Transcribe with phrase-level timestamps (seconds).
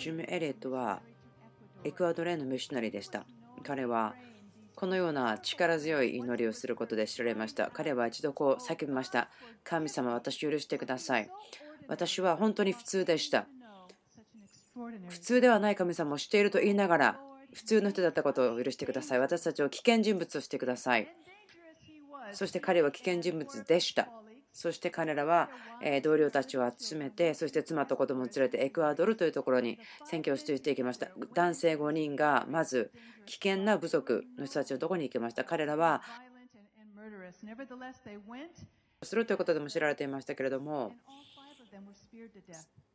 [0.00, 1.02] ジム・エレットは
[1.84, 3.24] エクアドルへのミッショナリーでした。
[3.62, 4.14] 彼は
[4.74, 7.70] このような力強い祈りをすることで知られました。
[7.70, 9.28] 彼は一度こう叫びました。
[9.62, 11.30] 神様、私許してください。
[11.86, 13.46] 私は本当に普通でした。
[15.08, 17.20] 普通ではない神様をしていると言いながら、
[17.52, 19.18] 普通の人だったことを許してください。
[19.18, 21.14] 私たちを危険人物としてください。
[22.32, 24.08] そして彼は危険人物でした。
[24.52, 25.48] そして彼らは
[26.02, 31.08] 同僚たちを集めて、そして妻と子供を連れてエクアドルというところに選挙を出していきました。
[31.34, 32.92] 男性5人がまず
[33.26, 35.44] 危険な部族の人たちのところに行きました。
[35.44, 36.02] 彼らは
[39.02, 40.92] するということでも知られていましたけれども、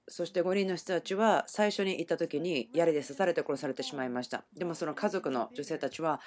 [0.07, 4.43] そして5人の人たちは最初に行った時に槍で刺されて殺されてしまいました。
[4.55, 6.21] でもその家族の女性たちは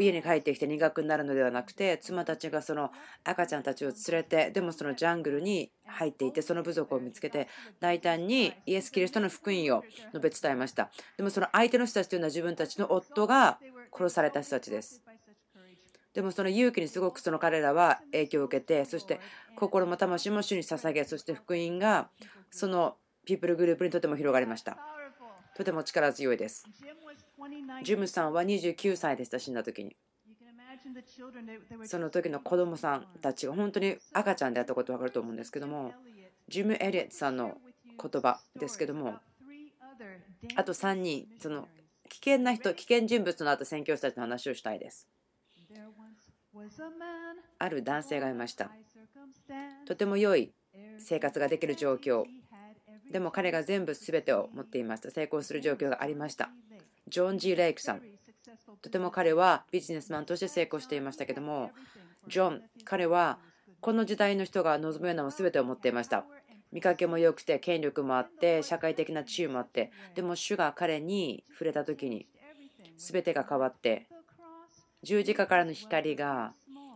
[0.00, 2.90] 家に帰ってきて苦くなるのではなくて妻たちがその
[3.24, 7.48] 赤ちゃんたちを連れてでもそのジャングルに入っていてその部族を見つけて
[7.80, 10.90] 大胆にイエス・キリストの福音を述べ伝えました。
[11.18, 13.58] でもその相手の人たちというのは自分たちの夫が
[13.92, 15.02] 殺された人たちです。
[16.14, 19.20] でもその勇気にすごくその彼らは影響を受けてそして
[19.54, 22.08] 心も魂も主に捧げそして福音が
[22.50, 22.96] その
[23.28, 24.78] ピープルグループにとても広がりました。
[25.54, 26.64] とても力強いです。
[27.84, 29.94] ジムさんは29歳でした、死んだ時に。
[31.84, 35.92] その時の子供さんたちが本当に赤ちゃんであったこと分かると思うんですけども、
[36.48, 37.58] ジム・エリエットさんの
[38.00, 39.18] 言葉ですけども、
[40.56, 41.68] あと3人、その
[42.08, 45.06] 危険な人、危険人物となった宣教師たちの話をしたいです。
[47.58, 48.70] ある男性がいました。
[49.84, 50.54] とても良い
[50.98, 52.24] 生活ができる状況、
[53.10, 55.10] でも彼が全部全てを持っていました。
[55.10, 56.50] 成功する状況がありました。
[57.08, 58.02] ジョン・ジー・レイクさん。
[58.82, 61.70] とても彼はビジネスマンとして成功していましたけども、
[62.28, 63.38] ジョン、彼は
[63.80, 66.24] この時代の人が望むようなも全てを持っていました。
[66.70, 72.26] 見かけも良くて、権力もあって、社会的な地位もあって、でも主が彼に触れた時に、
[72.98, 74.06] 全てが変わって、
[75.02, 76.52] 十字架からの光が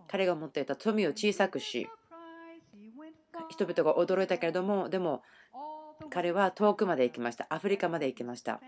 [0.08, 1.88] 彼が持っていた富を小さくし、
[3.48, 5.22] 人々が驚いたけれども、でも
[6.10, 7.46] 彼は遠くまで行きました。
[7.50, 8.60] アフリカまで行きました。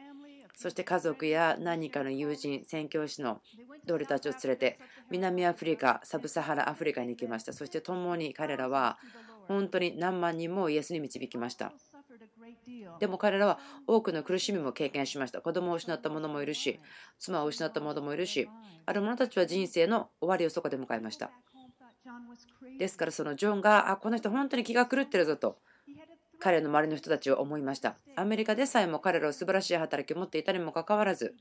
[0.56, 3.40] そして家族や何かの友人、宣教師の
[3.86, 4.78] 同僚たちを連れて
[5.10, 7.52] 南アフリカ、サブサハラアフリカに行きました。
[7.52, 8.98] そして共に彼らは
[9.48, 11.72] 本当に何万人もイエスに導きました。
[13.00, 15.40] でも彼らは多くの苦しみも経験しました。
[15.40, 16.80] 子供を失った者もいるし、
[17.18, 18.48] 妻を失った者もいるし、
[18.86, 21.30] ある者たちは人生の終わりをそこで迎えました。
[22.78, 25.58] ですからそのジョンが、あ、この人本当に気が狂ってるぞと。
[26.40, 27.96] 彼の周りの人たちは思いました。
[28.16, 31.34] アメリカでさえも彼らは素晴らしい働きを持っていたにもかかわらず、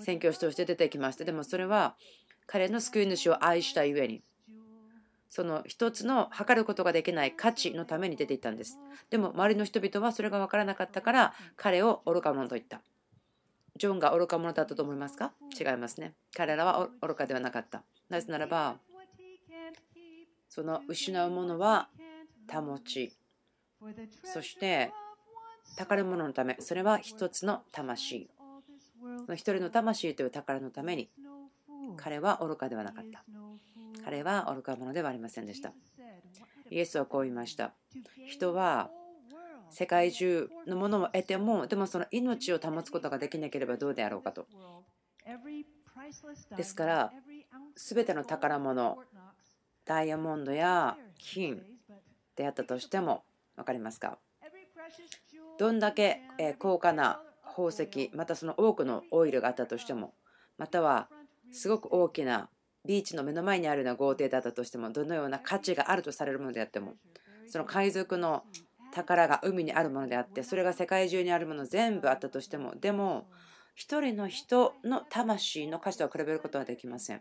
[0.00, 1.24] 宣教師として出てきました。
[1.24, 1.96] でもそれは
[2.46, 4.22] 彼の救い主を愛したゆえに、
[5.28, 8.78] その一つの測ることができない価値のために出ていったんです。
[9.08, 12.82] でも周りの人々はそれが分からなかったから彼を愚か者と言った。
[13.78, 15.32] ジョンが愚か者だったと思いますか？
[15.58, 16.12] 違いますね。
[16.36, 17.82] 彼らは愚かではなかった。
[18.10, 18.76] なぜならば、
[20.50, 21.88] その失うものは
[22.52, 23.16] 保ち、
[24.24, 24.92] そして
[25.76, 28.28] 宝物のためそれは一つの魂。
[29.30, 31.10] 一人の魂という宝のために
[31.96, 33.24] 彼は愚かではなかった。
[34.04, 35.72] 彼は愚か者ではありませんでした。
[36.70, 37.72] イエスはこう言いました
[38.26, 38.90] 人は
[39.70, 44.46] 世界中のものを得てもでもその命を保つことができなければどうであろうかと。
[46.56, 47.12] ですから
[47.76, 48.98] 全ての宝物
[49.84, 51.62] ダイヤモンドや金
[52.36, 53.24] であったとしても
[53.56, 54.18] 分かりますか？
[55.58, 56.20] どんだけ
[56.58, 60.14] 高価な宝石またその多くのオイルがあったとしても
[60.58, 61.08] または
[61.52, 62.48] すごく大きな
[62.86, 66.94] ビーチの目の前にあるような豪邸だったとしてもどのような価値があるとされるものであっても
[67.46, 68.42] その海賊の
[68.92, 73.28] 宝が海にあるものであってそれが世界中にあるもの全部あったとしてもでも
[73.74, 77.20] 一人の人の魂の価値とは比べることはできません。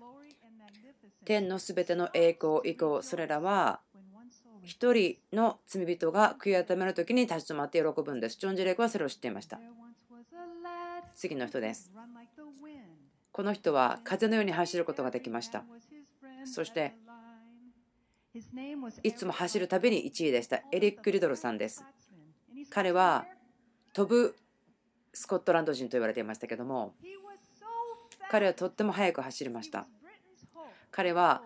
[1.24, 3.80] 天のすべての栄光以降それらは
[4.64, 8.38] 一人の罪人が悔い改める時に立ち止まって喜ぶんです。
[8.38, 9.60] ジョン・ジェレクはそれを知っていました。
[11.16, 11.92] 次の人です。
[13.32, 15.64] この人は風のように走ることができました。
[16.46, 16.94] そして、
[19.04, 20.62] いつも走るたびに1位でした。
[20.72, 21.84] エリック・リドルさんです。
[22.70, 23.26] 彼は
[23.94, 24.36] 飛ぶ
[25.14, 26.94] スコットランド人と言われていましたけども、
[28.30, 29.88] 彼はとっても速く走りました。
[30.92, 31.42] 彼は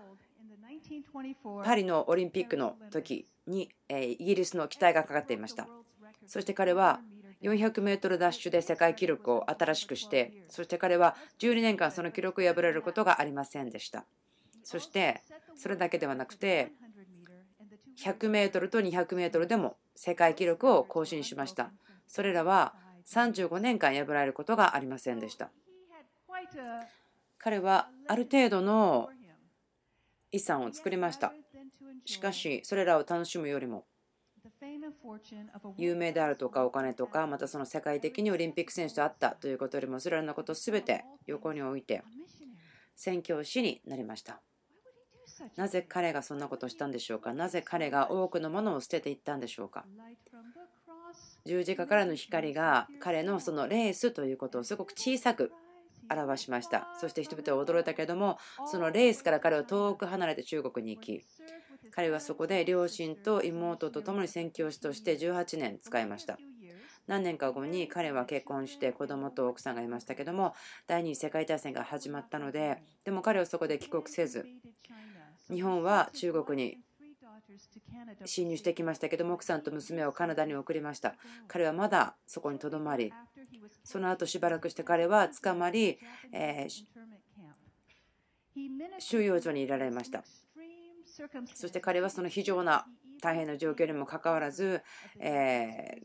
[1.64, 5.68] パリのオリンピックの時にイギリスの期待がかかっていました。
[6.28, 7.02] そして彼は
[7.42, 14.06] 400m ダッシュで世界記録を新しくしてそして彼は12年間その記録を破られることがありませんでした。
[14.64, 15.22] そして
[15.56, 16.72] それだけではなくて
[18.04, 21.72] 100m と 200m でも世界記録を更新しました。
[22.08, 22.74] それらは
[23.08, 25.52] 35年間破られることがありませんでした。
[27.38, 29.10] 彼はある程度の
[30.32, 31.34] 遺産を作りました。
[32.06, 33.86] しかしそれらを楽しむよりも
[35.78, 42.04] 有名であるとかお金とかまたその世界的にオリンピック選手と会ったということよりもそれらのことを全て横に置いて
[42.96, 44.42] 宣教師になりました。
[45.58, 47.34] なぜ彼がそんなことをしたんでしょうか？
[47.34, 49.84] なぜ彼が多くのものを捨てていったんでしょうか？
[51.46, 55.52] 十字架からの光が彼のそのレースということをすごく小さく
[56.10, 56.88] 表しました。
[57.00, 61.26] そして人々は驚いたけれどもそのレースから彼は遠く離れて中国に行き
[61.92, 66.38] 彼はそこで両親と妹と共に宣教師として18年使いました。
[67.08, 70.56] 何年か後に彼は結婚して子供と奥さんがいましたけども
[70.88, 74.48] 第二次世界大戦が始まったのででも彼はそこで帰国せず
[75.52, 76.80] 日本は中国に
[78.26, 81.16] 侵入してきましたけども奥さんと娘をカナダに送りました。
[81.48, 83.14] 彼はまだそこにとどまり
[83.84, 86.00] その後しばらくして彼は捕まり、
[86.32, 86.68] え
[89.00, 90.24] 収容所にいられました。
[91.54, 92.86] そして彼はその非常な
[93.22, 94.82] 大変な状況にもかかわらず、
[95.20, 95.98] え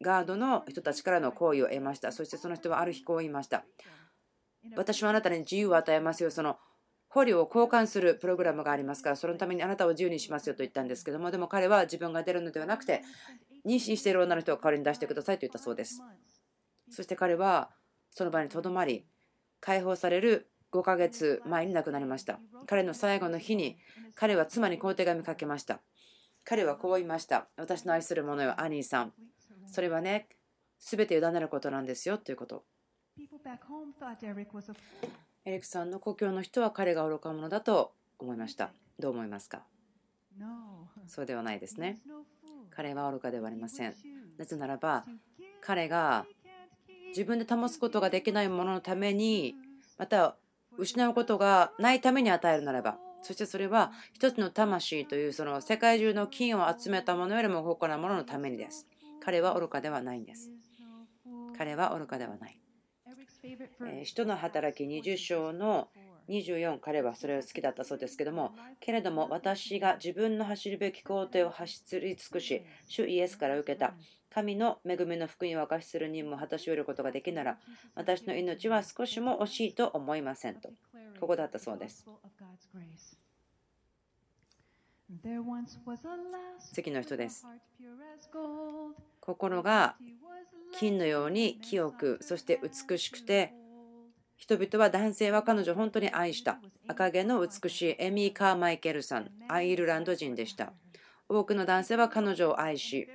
[0.00, 2.12] ガードの人たちからの好意を得ました。
[2.12, 3.64] そしてその人はある日こう言いました。
[4.76, 6.30] 私はあなたに自由を与えますよ。
[6.30, 6.58] その
[7.12, 13.02] 捕虜を交換するプログラムがありますからそのためにあなたを自由にしますよと言ったんですけどもでも彼は自分が出るのではなくて
[13.66, 16.02] 妊娠している女の人を代わりに出してくださいと言ったそうです。
[16.90, 17.70] そして彼は
[18.10, 19.06] その場にとどまり
[19.60, 22.40] 解放される5ヶ月前に亡くなりました。
[22.66, 23.76] 彼の最後の日に
[24.14, 25.80] 彼は妻にこう手紙かけました。
[26.44, 27.46] 彼はこう言いました。
[27.56, 29.12] 私の愛する者よアニーさん。
[29.66, 30.28] それはね
[30.78, 32.64] 全て委ねることなんですよということ
[35.44, 38.70] エリックさんの故郷の人は彼が愚か者だと思いました。
[39.00, 39.62] どう思いますか？
[41.08, 41.98] そうではないですね。
[42.70, 43.94] 彼は愚かではありません。
[44.38, 45.04] なぜならば、
[45.60, 46.26] 彼が
[47.08, 49.56] 自分で保つことができないもののために、
[49.98, 50.36] また
[50.78, 58.86] 失うことがないために与えるならば、そしてそれは一つの魂というその世界中の金を集めたものよりも高価なもののためにです。
[59.20, 60.50] 彼は愚かではないんです。
[61.58, 62.58] 彼は愚かではない。
[64.04, 65.88] 使徒の働き20章の
[66.28, 73.94] 24彼はそれを好きだったそうですけどもけれども私が自分の走るべき工程を走り尽くし主イエスから受けた
[74.32, 77.58] 神の恵みの福音を明かしする任務を果たし終えることができなら
[77.94, 80.70] 私の命は少しも惜しいと思いませんと。
[81.20, 82.04] ここだったそうです
[86.72, 87.46] 次の人です。
[89.20, 89.96] 心が
[90.78, 93.52] 金のように清くそして美しくて
[94.36, 100.72] 人々は男性は彼女を本当に愛した赤毛の美しいエミー・カーマイケルさんアイルランド人でした。
[101.28, 103.08] 多くの男性は彼女を愛し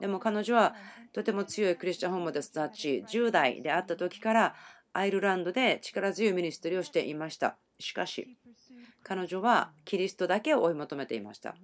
[0.00, 0.74] でも彼女は
[1.12, 4.54] とても強いクリスチャンホームで育ち10代であった時から
[4.92, 7.56] アイルランドで力強いミニストリーをしていました。
[7.78, 8.36] しかし
[9.08, 11.54] 彼女はキリストだけを追い求めていました。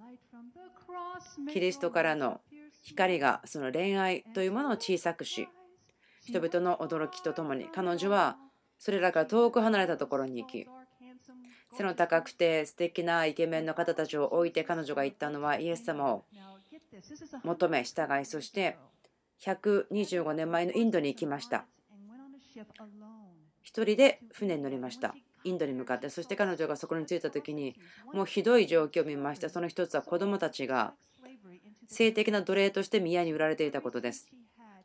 [1.51, 2.39] キリストからの
[2.83, 5.49] 光がその恋愛というものを小さくし
[6.21, 8.37] 人々の驚きとともに彼女は
[8.77, 10.65] それらから遠く離れたところに行き
[11.75, 16.23] 背の高くて素敵なイケメンの方たちを置いて彼女が言ったのはイエス様を
[17.43, 18.77] 求め従いそして
[19.41, 21.65] 125年前のインドに行きました。
[23.61, 25.15] 一人で船に乗りました。
[25.43, 27.75] インドに向かってそして彼女がそこに着いた時に
[28.13, 29.49] もうひどい状況を見ました。
[29.49, 30.93] その一つは子供たちが
[31.87, 34.29] 性的な奴隷として宮に売られていたことです。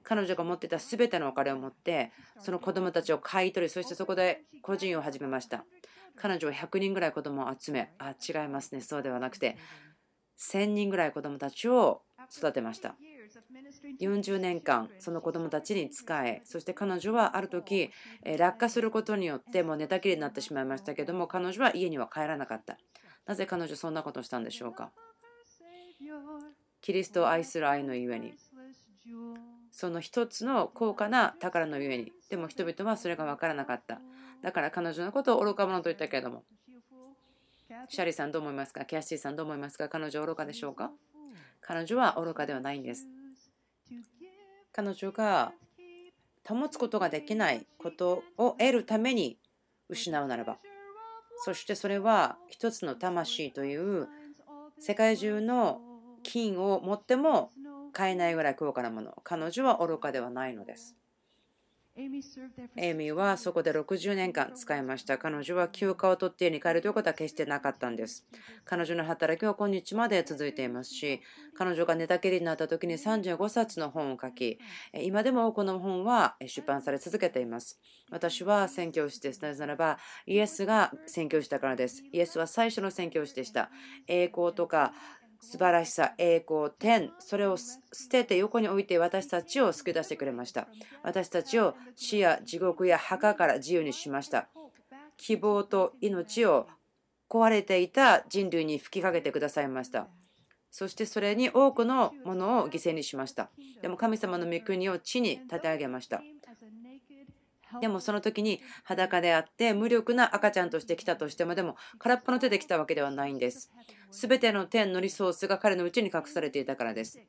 [0.03, 5.65] 彼女が持っていた全てのお金を持ってその子供たちを買い取りそしてそこで個人を始めました。
[6.17, 8.81] 彼女は100人ぐらい子供を集めあ違いますね。
[8.81, 9.57] そうではなくて
[10.39, 12.03] 1000人ぐらい子供たちを
[12.37, 12.95] 育てました
[14.01, 17.91] 40年間その子供たちに仕えそして彼女はある時
[18.39, 22.79] 落下することによってもう寝たきりになってしまいましたけども彼女は家には帰らなかった。
[23.27, 24.91] なぜ彼女そんなことをしたんでしょうか？
[26.81, 28.33] キリストを愛する愛のゆえに。
[29.71, 32.13] その一つの高価な宝のゆえに。
[32.31, 34.01] でも人々はそれが分からなかった。
[34.43, 36.45] だから彼女のことを愚か者と言ったけれども。
[37.89, 38.87] シャリさんどう思いますか？
[38.87, 39.91] キャッシーさんどう思いますか？
[39.91, 40.91] 彼女愚かでしょうか？
[41.61, 43.07] 彼女は愚かではないんです。
[44.73, 45.53] 彼女が
[46.47, 49.39] 保つことができないことを得るために
[49.89, 50.59] 失うならば
[51.45, 54.09] そしてそれは一つの魂という
[54.79, 55.81] 世界中の
[56.23, 57.51] 金を持っても
[57.93, 59.15] 買えないぐらい高価なもの。
[59.25, 60.95] 彼女は愚かではないのです。
[62.01, 65.19] エイミーはそこで60年間使いました。
[65.19, 68.25] 彼女は休暇を取って家に帰るということは決してなかったんです。
[68.65, 71.21] 彼女の働きは今日まで続いていますし、
[71.57, 74.61] 彼女が寝たきりになった時に35冊の本を書き、
[74.95, 77.81] 今でも多くの本は出版され続けています。
[78.13, 79.43] 私は宣教師です。
[79.43, 82.05] なぜならば、イエスが宣教したからです。
[82.13, 83.71] イエスは最初の宣教師でした。
[84.07, 84.93] 栄光とか
[85.41, 87.79] 素晴らしさ、栄光、天、それを捨
[88.11, 90.69] てて横に置いて私たちを救い出してくれました。
[91.03, 94.49] 私たちを死や地獄や墓から自由にしました。
[95.17, 96.67] 希望と命を
[97.29, 100.09] 壊れていた人類に吹きかけてくださいました。
[100.71, 103.51] そしてそれに多くのものを犠牲にしました。
[103.81, 106.23] でも神様の御国を地に立て上げました。
[107.81, 113.71] でもその時に裸であって無力な赤ちゃんとして来たとしてもでも空っぽの手で来たわけではないんです。
[114.11, 117.21] すべての天のリソースが彼のうちに隠されていたからです。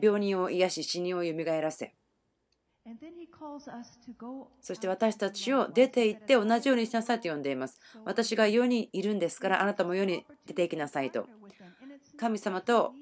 [0.00, 1.94] 病人を癒し死人をよみがえらせ
[4.60, 7.80] そして私たちを出て行って同じようにしなさいと呼んでいます。
[8.04, 11.26] 私が世にいるんですからあなたも世に出て行きなさいと。
[12.18, 12.92] 神様と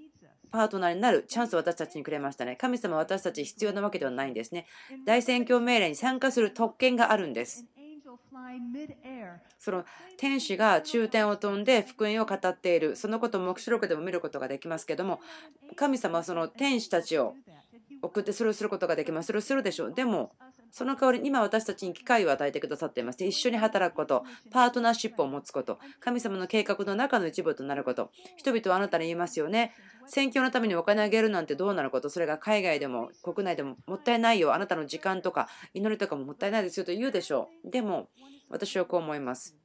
[0.52, 2.56] パートナーになるチャンスを私たちにくれましたね。
[2.56, 4.66] 神様は私たち必要なわけではないんですね。
[5.06, 7.64] 大宣教命令に参加する特権があるんです。
[9.58, 9.84] その
[10.18, 15.20] 天使が中天を飛んで福音を語っているそのことを黙示録でも見ることができますけども
[15.76, 17.34] 神様はその天使たちを
[18.02, 20.32] 送ってそれをすることができますそれをするでしょうでも
[20.72, 23.22] その代わりに今私たちに機会を与えてくださっています。
[23.24, 28.10] 一緒に働くこと、パートナーシップを持つこと、神様の計画の中の一部となること。
[28.36, 29.74] 人々はあなたに言いますよね。
[30.06, 34.54] 選挙のためにお金あげるなんてどうなることそれが海外でも国内でももったいないよ。
[34.54, 37.70] あなたの時間とか祈りとかももったいないですよと言うでしょう。
[37.70, 38.08] でも
[38.48, 39.56] 私はこう思います。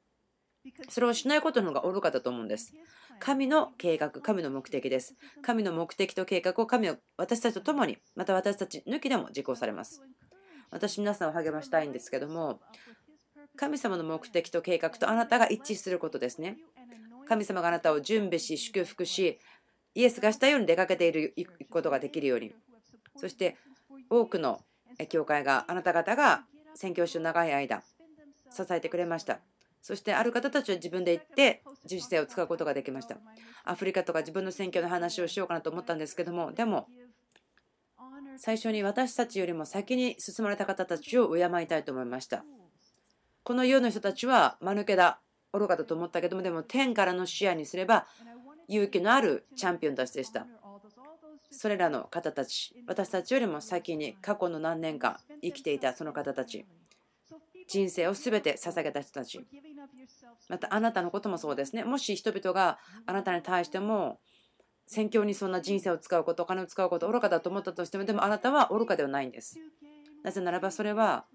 [0.88, 2.74] それをしないことの方が愚かだと思うんです。
[3.20, 5.16] 神の計画、神の目的です。
[5.42, 10.02] 神の目的と計画を神は私たちと共に、また私たち抜きでも実行されます。
[10.70, 12.60] 私皆さんを励ましたいんですけども
[13.56, 16.58] 神様の目的と計画とあなたが一致することですね。
[17.28, 19.38] 神様があなたを準備し祝福し
[19.94, 21.34] イエスがしたように出かけている
[21.68, 22.54] ことができるように。
[23.16, 23.56] そして
[24.08, 24.60] 多くの
[25.08, 26.44] 教会があなた方が
[26.74, 27.82] 宣教師を長い間
[28.50, 29.40] 支えてくれました。
[29.82, 33.16] そしてある方たちは自分で行って自主性を使うことができました。
[33.64, 36.86] アフリカとか自分の選挙の話をしようかなと思ったんですけどもでも
[38.38, 42.44] 最初に私たちよりも先に進まれた方たちを敬いたいと思いました。
[43.42, 45.20] この世の人たちは間抜けだ
[45.52, 48.06] 愚かだと思ったけどもでも天からの視野にすれば
[48.68, 50.46] 勇気のあるチャンピオンたちでした。
[51.50, 56.64] それらの方たち私たちよりも先に過去の何年間生きていたその方たち。
[57.66, 59.44] 人生を全て捧げた人たち。
[60.48, 61.84] またあなたのこともそうですね。
[61.84, 64.20] もし人々があなたに対しても
[64.88, 69.60] 宣教にそんな人生を使うこと、お金を使うこと、愚かだと思ったとしても、でもあなたは愚かではないんです。
[70.24, 71.26] なぜならばそれは、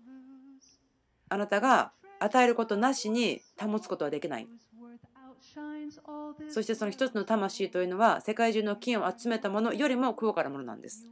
[1.29, 4.47] あなたが与えることなしに保つことはできない。
[6.49, 11.07] そしてその一つの魂というのは、世界中の金を集めたものよりも高価なものなんです。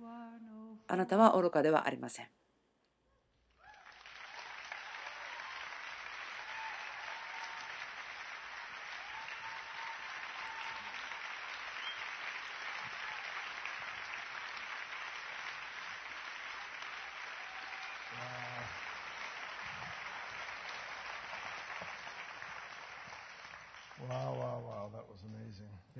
[0.88, 2.27] あなたは愚かではありません。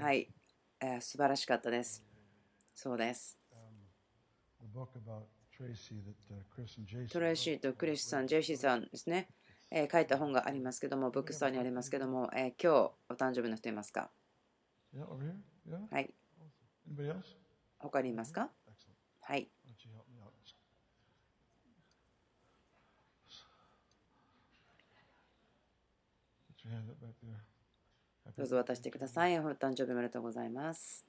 [0.02, 0.28] はい、
[1.02, 2.04] えー、素晴らしかったです。
[2.76, 3.40] そうです。
[7.12, 9.30] トレイシーとクリスさん、ジェシーさんですね、
[9.72, 14.12] えー、書いた本がありますけども、ブックストアにありますけども、えー、今日お誕生日の人いますか？
[15.90, 16.14] はい。
[17.80, 18.52] 他にいますか？
[19.22, 19.50] はい。
[28.38, 29.38] どうぞ渡してください。
[29.40, 31.06] お誕生日おめでとうございます。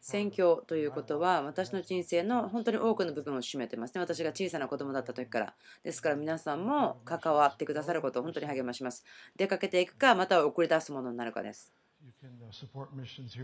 [0.00, 4.00] 宣教ということは私の人生の本当に多くの部分を占めてますね。
[4.00, 5.54] 私が小さな子供だった時から。
[5.84, 9.04] ですから皆さんも関わってくださることを本当に励まします。
[9.36, 11.72] 出かけていくか、または送り出すものになるかです。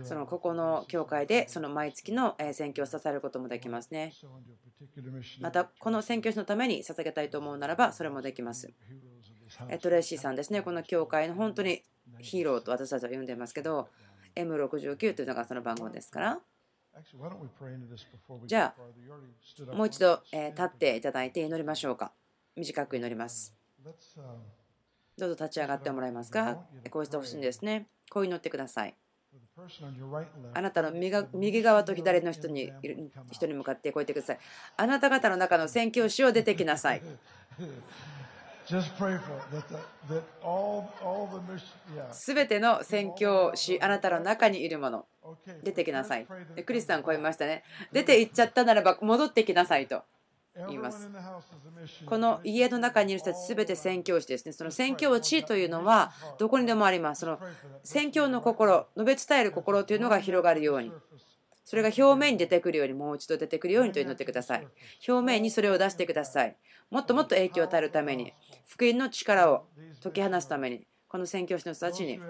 [0.05, 4.13] そのここの教会でその毎月の選挙を支えることもできますね。
[5.41, 8.73] またこの選挙師のために捧げたいと思うならばそれもできます。
[9.81, 11.83] トレーシーさんですね、この教会の本当に
[12.19, 13.89] ヒーローと私たちは呼んでますけど、
[14.37, 16.41] M69 というのがその番号ですから。
[18.47, 22.13] じゃあ、もう一度立っていただいて祈りましょうか。
[22.57, 23.55] 短く祈ります。
[25.19, 26.59] どうぞ立ち上がってもらえますか？
[26.91, 27.87] こうしてほしいんですね。
[28.11, 28.95] こう祈ってください。
[30.55, 32.73] あなたの右側と左の人に
[33.33, 34.39] 人に向かってこう言ってください。
[34.77, 37.03] あなた方の中の宣教師を出てきなさい。
[42.13, 45.07] すべての宣教師、あなたの中にいるもの、
[45.63, 46.27] 出てきなさい。
[46.67, 47.65] クリスさん、こう言いましたね。
[47.93, 50.03] 出て行っちゃったならば戻ってきなさいと。
[50.67, 51.09] 言います。
[52.07, 54.53] この家の中にいる人たち全て宣教師ですね。
[54.53, 57.21] その宣教地というのはどこにでもあります。
[57.21, 57.39] その
[57.85, 60.93] 宣教の心、述べ伝える心というのが広がるように。
[61.65, 64.67] それが表面に出てくるように、もう一度出てくるようにと祈ってください。
[65.07, 66.57] 表面にそれを出してください。
[66.91, 68.33] もっともっと影響を与えるために、
[68.67, 69.67] 福音の力を
[70.03, 72.21] 解き放つために、この宣教師の人たちに。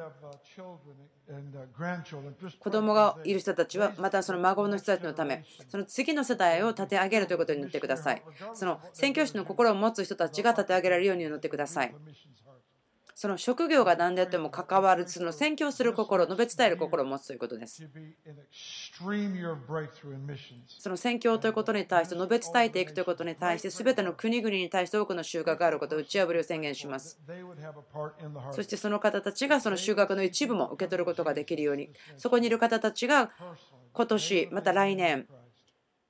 [2.59, 8.23] 子供がいる人たちはまたその孫の人たちのためその次の世代を立て上げるということに祈ってください。
[8.55, 11.95] その宣教師の心を持つ人たちが立て上げられるように祈ってください
[13.21, 17.85] その職業が何であっても関わるその宣教する心述べ伝える心を持つということです。
[20.79, 27.19] その宣教ということに対して述べ伝えていくということに対して全ての国々に対して多くの収穫があることを打ち破りを宣言します。
[28.53, 31.91] そしてその方たちがその収穫の一部も受け取ることができるように。
[32.17, 33.33] そこにいる方たちが
[33.95, 35.27] 今年また来年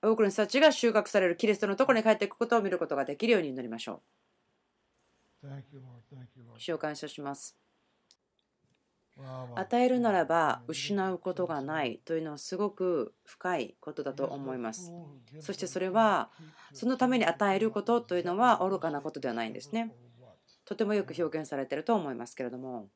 [0.03, 4.03] 多くの人たちが収穫されるキリストのところに帰っていくことを見ることができるように祈りましょう。
[6.59, 7.57] 主を感謝します。
[9.57, 14.93] 与えるならば失うことがないというのはすごく深いことだと思います。
[15.41, 16.31] そしてそれは
[16.73, 19.93] そのために与えることというのは愚かなことではないんですね。
[20.65, 22.89] とてもよく表現されていると思いますけれども。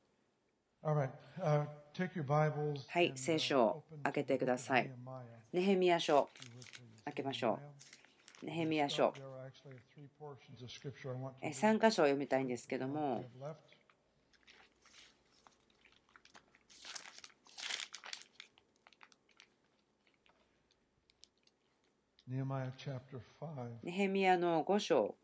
[2.88, 4.90] はい、聖書を開けてください。
[5.52, 6.30] ネヘミヤ書、
[7.04, 7.91] 開けましょう。
[8.42, 9.14] ネヘミヤ書。
[11.52, 13.24] 3箇所を読みたいんですけども、
[23.82, 25.14] ネヘミヤの5章。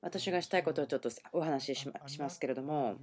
[0.00, 2.96] 私がしたいことをちょっとお話ししますけれども、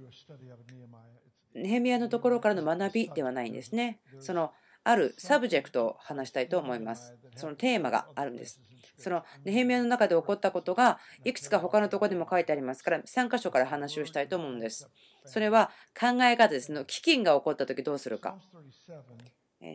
[1.54, 4.00] ネヘミヤのところからの学びではないんですね。
[4.20, 7.14] そのあるサブジェクトを話したいと思います。
[7.36, 8.60] そのテーマがあるんです。
[8.96, 14.90] そのネヘミヤの中で起こったことがいくつか他のところでも書いてありますから3箇所から話をしたいと思うんです。
[15.24, 18.38] それは考え方ですの飢饉が起こった時どうするか。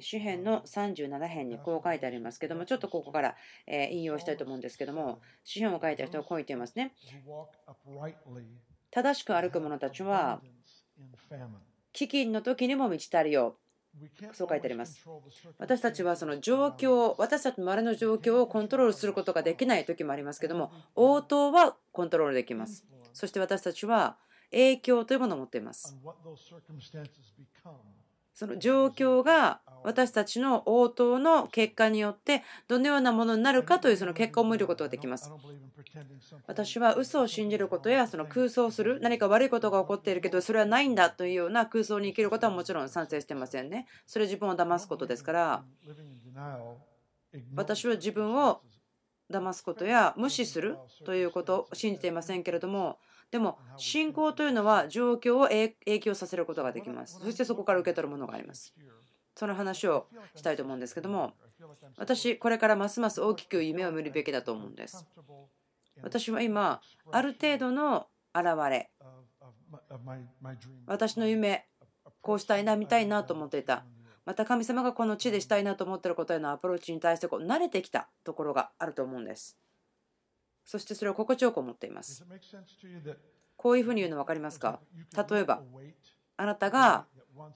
[0.02, 3.36] 詩編の37編にこう書いてありますけどもちょっとここから
[3.68, 6.94] 引用したいと思うんですけども詩編を書いた人はこう言っていますね。
[8.90, 10.42] 正しく歩く者たちは
[11.96, 13.66] 飢饉の時にも満ち足りよう。
[14.34, 15.06] そう書いてあります。
[15.58, 22.86] 私たちはその状況、私たちの周りの状況をコントロールすることができない時もありますけども、応答はコントロールできます。
[23.14, 24.18] そして私たちは
[24.52, 25.98] 影響というものを持っています。
[28.36, 35.32] その状況が私たちの応答の結果によってどのようなものになるかというその結果を見ることができます。
[36.46, 43.88] 私は嘘を信じることやその空想する何か悪いことが起こっているけどそれはないんだというような空想に生きることはもちろん賛成してませんね。
[44.06, 45.64] それ自分を騙すことですから
[47.56, 48.62] 私は自分を
[49.32, 53.00] 騙すことや無視するということを信じていませんけれども
[53.36, 57.20] でも信仰というのは状況を影響させることができます。
[57.22, 58.74] そしてそこから受け取るものがあります。
[59.36, 61.34] その話をしたいと思うんですけども
[61.98, 65.06] 私これからますます大きく夢を見るべきだと思うんです。
[66.02, 66.80] 私は今
[67.12, 68.90] ある程度の現れ
[70.88, 71.68] 私の夢
[72.22, 73.84] こうしたいな見たいなと思っていた
[74.24, 79.58] また神様がこの地でしたいなと思っていることへのアプローチに対してこう慣れてきたところがあると思うんです
[80.66, 82.26] そしてそれを心地よく思っています。
[83.56, 84.80] こういうふうに言うの分かりますか？
[85.30, 85.62] 例えば、
[86.38, 87.06] あなたが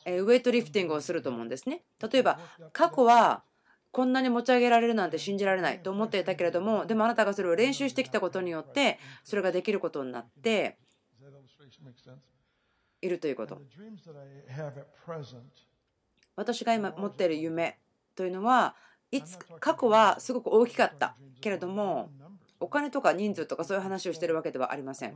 [0.05, 1.83] ウェイトリフティングをすると思うんですね。
[2.01, 2.39] 例えば、
[2.71, 3.43] 過去は
[3.91, 10.77] こんなに持ち上げられるなんて信じられないと思っていたけれども、でもあなたがそれを練習してきたことによって、それができることになって
[13.01, 13.59] いるということ。
[16.35, 17.79] 私が今持っている夢
[18.15, 18.75] というのは
[19.11, 22.11] いつ過去はすごく大きかったけれども
[22.59, 25.13] お金とか人数とかそういう話をしているわけではありません。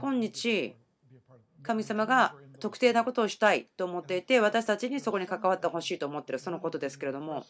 [0.00, 0.74] 今日
[1.62, 7.44] 神様が特定なことをしたいと思っていて私たちにそこに関わってほしいと思っているそのことですけれども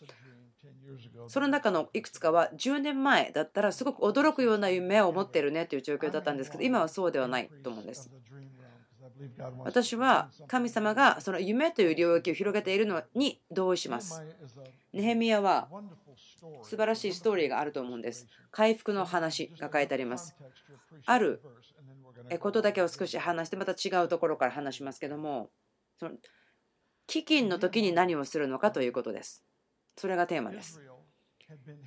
[1.29, 8.11] その中のいくつかは10年前だったらすごく驚くような夢を持っているねという状況だったんですけど今はそうではないと思うんです。
[9.65, 14.23] 私は神様がその夢という領域を広げているのに同意します。
[14.93, 15.69] ネヘミヤは
[16.63, 18.27] 素晴らしいストーリーがあると思うんです。
[18.51, 20.35] 回復の話が書いてあります。
[21.07, 21.43] ある
[22.41, 25.51] ことだけを少し話してまた違うところから話しますけども
[25.99, 26.13] その
[27.07, 29.45] 飢饉の時に何をするのかということです。
[29.97, 30.81] それがテーマです。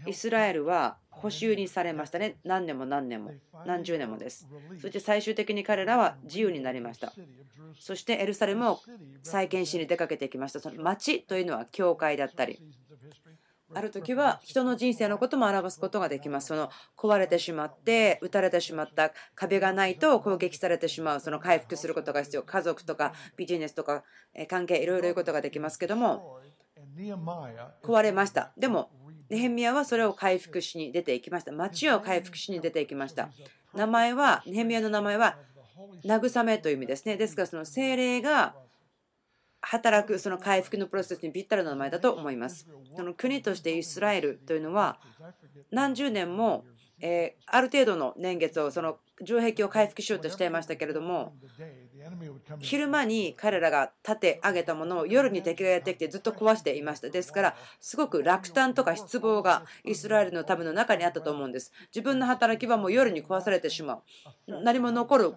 [0.05, 2.37] イスラエルは補修にされましたね。
[2.43, 3.31] 何年も何年も、
[3.65, 4.47] 何十年もです。
[4.79, 7.11] そして最終的に彼らは自由になりました。
[7.79, 8.79] そしてエルサレムを
[9.23, 10.59] 再建しに出かけていきました。
[10.59, 12.61] その町というのは教会だったり、
[13.73, 16.47] ある時は人の人生のことも表すことができます。
[16.47, 22.43] その壊れてしまって、撃たれてしまった壁がないと攻撃されてしまう、その回復することが必要。
[22.43, 24.03] 家族とかビジネスとか
[24.47, 26.39] 関係、いろいろ言うことができますけども、
[27.83, 28.53] 壊れました。
[28.57, 28.89] でも、
[29.29, 31.51] ネヘミヤはそれを回復しに出ていきました。
[31.51, 33.29] 町を回復しに出ていきました。
[33.73, 35.37] 名前は、ネヘミヤの名前は、
[36.05, 37.17] 慰めという意味ですね。
[37.17, 38.55] ですから、その精霊が
[39.69, 42.65] 働くその回復のプロセスにぴったりな名前だと思います。
[42.95, 44.97] その国としてイスラエルというのは
[45.71, 46.65] 何十年も
[46.99, 51.33] えある程度の年月をその城壁を回復しようとしていましたけれども
[52.59, 57.09] 昼間に彼らが立て上げたものを夜に敵がやってきてずっと壊していました。
[57.09, 61.71] ですからすごく落胆とか失望がイスラエルの民の中にあったと思うんです。
[61.93, 64.03] 自分の働きはもう夜に壊されてしまう。
[64.47, 65.33] 何も残る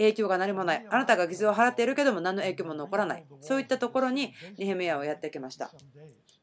[0.00, 0.86] 影響が何もない。
[0.88, 3.26] あなたが犠牲を払っているけども何の影響も残らない。
[3.40, 5.70] そういったところにネヘメヤをやってきました。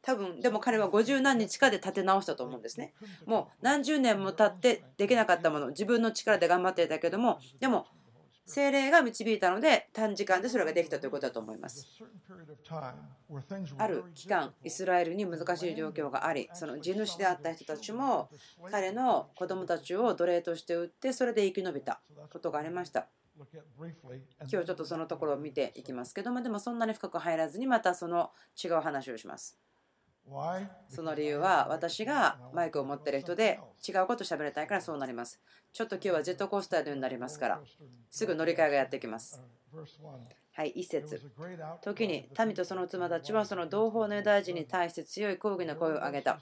[0.02, 2.94] 多分でも彼は50何日かで立て直したと思うんですね。
[3.26, 7.86] もう何十年も経ってできなかったもの、自分の力で頑張っていたけども、でも
[8.46, 11.86] 精霊が導いたので短時間でそれができたということだと思います。
[13.76, 18.30] ある期間、イスラエルに難しい状況があり、その地主であった人たちも
[18.70, 22.00] 彼の子供たちを奴隷として売って、それで生き延びた
[22.32, 23.08] ことがありました。
[24.50, 28.30] 今日ちょっとそのところを見ていきますけどもでもそんなに深く入らずにまたその
[28.62, 29.58] 違う話をします。
[30.88, 35.40] その理由は私がマイクを持ってる人で違うこと喋りたいからそうなります。
[35.72, 37.60] ちょっと今日はジェットコースターのようになりますから
[38.10, 39.40] すぐ乗り換えがやってきます。
[40.58, 41.22] はい、一節。
[41.82, 46.40] 時に民とその妻たちはその同胞のユダヤ人に対して強い抗議の声を上げた。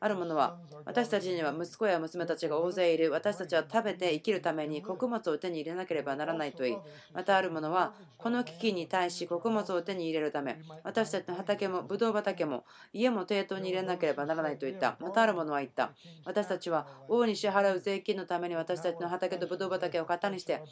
[0.00, 3.10] ある者は、私たちには息子や娘たちが大勢いる。
[3.10, 6.76] 私たちは食べて生きるために穀物を手に入れなければならないといい。
[7.12, 14.96] またある者は、この危機に対し穀物を手に入れるため、私たちの畑もブドウ畑も家も抵当に入れなければならないと言った。
[15.00, 15.90] またある者は言った。
[16.24, 20.62] 私たちは王に支払う税金のために私たちの畑とブドウ畑を型にして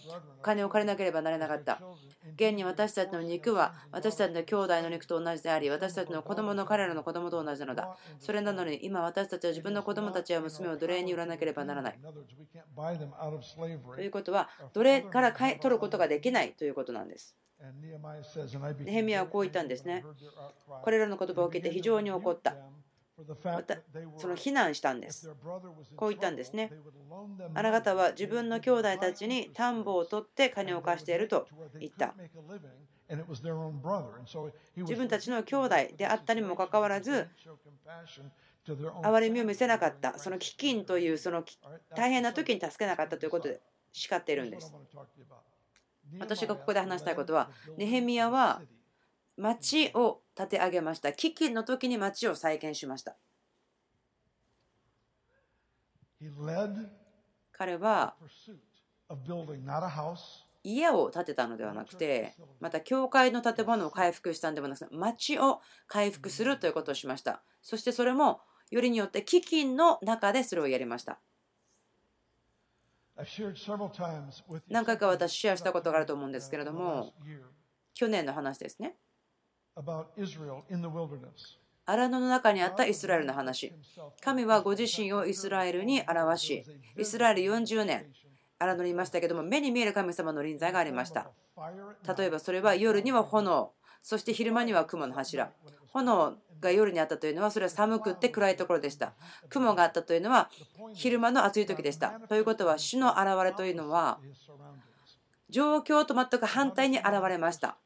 [0.41, 1.79] 金を借りなければならなかった。
[2.37, 7.97] 現にに私たちの肉は私たちの兄弟の肉と同じであり、私たちの子供の彼らの子供と同じなのだ。
[8.19, 11.99] それなのに今私たちは自分の子供たちや娘を奴隷に売らなければならない。
[13.95, 17.37] ということは、奴隷から取ることができないということなんです。
[18.85, 20.05] ネヘミヤはこう言ったんですね。
[20.83, 22.57] これらの言葉を聞いて非常に怒った。
[23.45, 23.77] また
[24.17, 25.31] その非難したんです。
[25.97, 26.73] こう言ったんですね。
[27.55, 31.47] あなた方は自分の兄弟たちに田んぼを取って金を貸していると
[31.79, 32.15] 言った。
[34.77, 37.29] 自分たちの兄弟であったにもかかわらず、
[38.67, 41.45] 憐れみを見せなかった、その飢饉というその
[41.95, 43.61] 大変な時に助けなかったということで
[43.93, 44.73] 叱っているんです。
[46.19, 48.63] 私がここで話したいことは、ネヘミヤは
[49.37, 51.11] 町を建て上げました。
[51.11, 53.17] 飢饉の時に町を再建しました。
[57.53, 58.17] 彼は
[60.65, 67.43] 家を建てたのではなくて、また教会の建物を回復したんではなくて、町を回復するということをしました。
[67.63, 68.41] そしてそれも
[68.71, 71.21] よりによって飢饉の中でそれをやりました。
[74.69, 77.13] 何回か私シェアしたことがあると思うんですけれども、
[77.95, 78.97] 去年の話ですね。
[81.87, 83.73] 荒野の中にあったイスラエルの話。
[84.21, 86.65] 神はご自身をイスラエルに表し、
[86.99, 88.07] イスラエル40年、
[88.59, 91.31] 荒野にいましたけども、目に見える神様の臨在がありました。
[92.17, 95.53] 例えばそれは夜には炎、そして昼間には雲の柱。
[95.89, 99.15] 炎が夜にあったというのは、それは寒くって暗いところでした。
[99.49, 100.51] 雲があったというのは、
[100.95, 102.21] 昼間の暑い時でした。
[102.29, 104.19] ということは、主の現れというのは、
[105.51, 107.77] 状況と全く反対に現れました。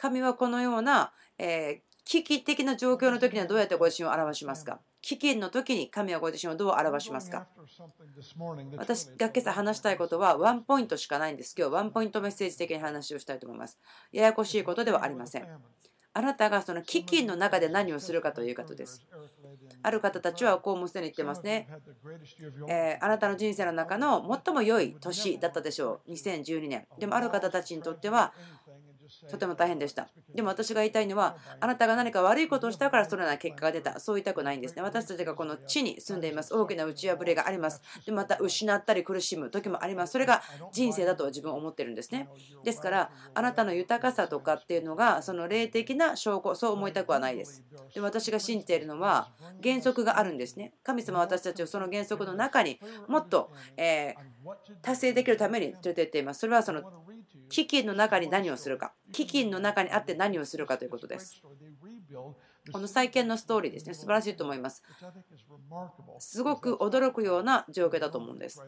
[0.00, 4.80] 神はこのような、え危機的な状況の時にはどうやってご自身を表しますか？
[5.02, 7.46] 危機の時に神はご自身をどう表しますか？
[8.78, 11.54] 私が今朝話したいことはワンポイントしかないんです。
[11.56, 13.78] 今日ワンポイントメッセージ的に話をしたいと思います。
[14.10, 15.46] ややこしいことではありません。
[16.12, 19.06] あなたがその飢饉の中で何をするかということです。
[19.82, 21.68] ある方たちはこうもすでに言ってますね。
[22.68, 26.12] えー、あなたの人生の中の最も良い年だったでしょう。
[26.12, 26.86] 2012年。
[26.98, 28.32] でもある方たちにとっては
[29.28, 30.08] とても大変でした。
[30.34, 34.00] でも私が言いたいのはあなたが何か悪いことをしたからそのような結果が出た。
[34.00, 34.82] そう言いたくないんですね。
[34.82, 36.54] 私たちがこの地に住んでいます。
[36.54, 37.82] 大きな打ち破りがあります。
[38.06, 40.12] でまた失ったり苦しむ時もあります。
[40.12, 42.28] それが人生だと自分は思ってるんですね。
[42.64, 47.64] ですからあなたの豊かさとかっていうのがその霊的な証拠そう思いたくはないです。
[47.94, 49.30] で私が信じているのは
[49.62, 50.74] 原則があるんですね。
[50.82, 52.78] 神様は私たちをその原則の中に
[53.08, 54.14] もっと、え
[54.82, 56.40] 達成できるために連れてっています。
[56.40, 56.82] それはその
[57.50, 58.94] 基金の中に何をするか。
[59.12, 61.42] 基金の中にあって何をするかということです。
[62.72, 63.94] この再建のストーリーですね。
[63.94, 64.82] 素晴らしいと思います。
[66.20, 68.62] すごく驚くような状況だと思うんです。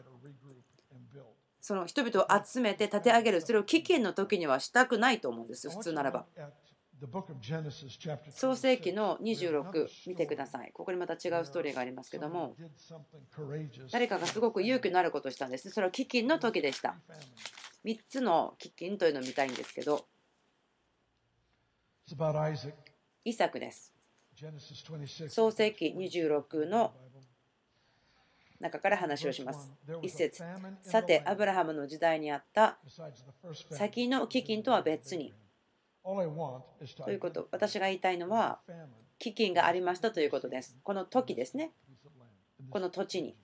[1.61, 6.25] その人々を集めて立て上げるそれを基金の時にはしたくないと思うんです普通ならば。
[8.31, 10.71] 創世記の26見てください。
[10.73, 12.55] ここにまた違うストーリーがありますけども、
[13.91, 15.69] 誰かがすごく勇気のあることをしたんです。
[15.69, 16.95] それは飢饉の時でした。
[17.85, 20.05] 3つの飢饉というのを見たいんですけど、
[23.25, 23.93] イサクです。
[25.29, 26.93] 創世記26の
[28.59, 29.71] 中から話をします。
[30.01, 30.43] 一節
[30.81, 32.79] さて、アブラハムの時代にあった
[33.69, 35.33] 先の飢饉とは別に、
[37.03, 38.61] ということ、私が言いたいのは、
[39.19, 40.77] 飢饉がありましたということです。
[40.83, 41.71] この時ですね。
[42.69, 43.37] この土地に、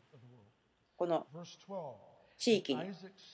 [0.97, 1.27] この
[2.39, 2.81] 地域に。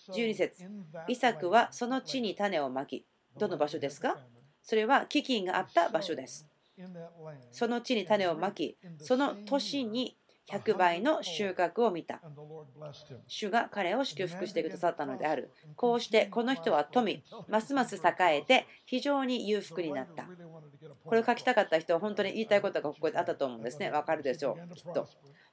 [0.09, 0.65] 12節
[1.07, 3.05] イサクはその地に種をまき、
[3.37, 4.17] どの場所ですか？
[4.61, 6.45] それは飢饉があった場所です。
[7.51, 10.17] その地に種をまき、その年に
[10.49, 12.21] 100倍の収穫を見た。
[13.27, 15.51] 主が彼を祝福してくださったのである。
[15.75, 20.27] こうしてこの人は富、ますます栄えて非常に裕福になった。
[21.03, 23.89] これを書きたかった人は本当に言いたいことがここであったと思うんですね。
[23.89, 25.07] わかるでしょう、きっと。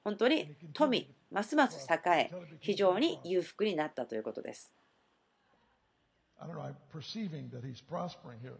[0.04, 4.72] 本当に富、ますます栄え、非常に裕福になったということです。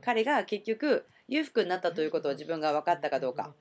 [0.00, 3.54] 彼が結局裕福になったということを自分が分かったかどうか。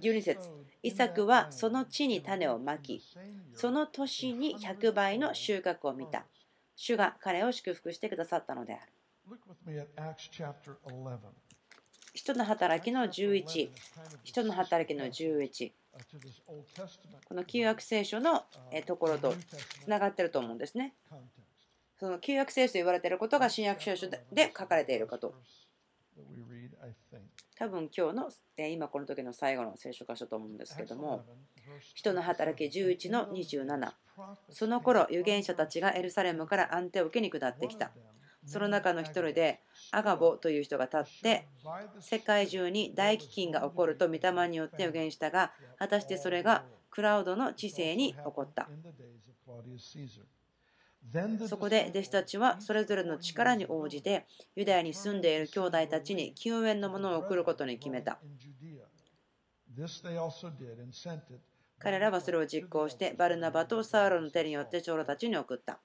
[0.00, 0.48] 12節
[0.82, 3.02] イサクはその地に種をまき、
[3.54, 6.26] その年に100倍の収穫を見た。
[6.76, 8.92] 主が彼を祝福してくださったのである。
[12.14, 13.70] 人の働きの11、
[14.22, 15.72] 人の働きの11。
[17.28, 18.44] この旧約聖書の
[18.86, 19.34] ところと
[19.82, 20.94] つながってると思うんですね。
[21.98, 24.20] その旧約聖書と言われていることが新約聖書で
[24.56, 25.34] 書かれていること。
[27.56, 31.24] 多分今日の今この時の最後の聖書箇所と思うんですけども
[31.94, 33.92] 人の働き11の27
[34.50, 37.90] その頃預言者たちがエルサレムからアンテオケに下ってきた。
[38.46, 41.48] その中の一人でアガボという人が立って
[42.00, 48.68] 世界中に大飢饉が起こると御霊によって預言したが果たしてそれがクラウドの知性に起こった
[51.48, 58.18] そこで弟子たちはそれぞれの力に応じてユダヤに住んでいる兄弟たちに救援のものを送ることに決めた。
[61.78, 65.78] 彼らはそれを実行してバルナバとサウロの手によって長老たちに送った。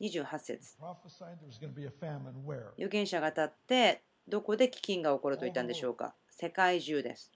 [0.00, 0.76] 28節
[2.76, 7.32] 預言者が立ってどこで飢饉が起こると言ったんでしょうか世界中です。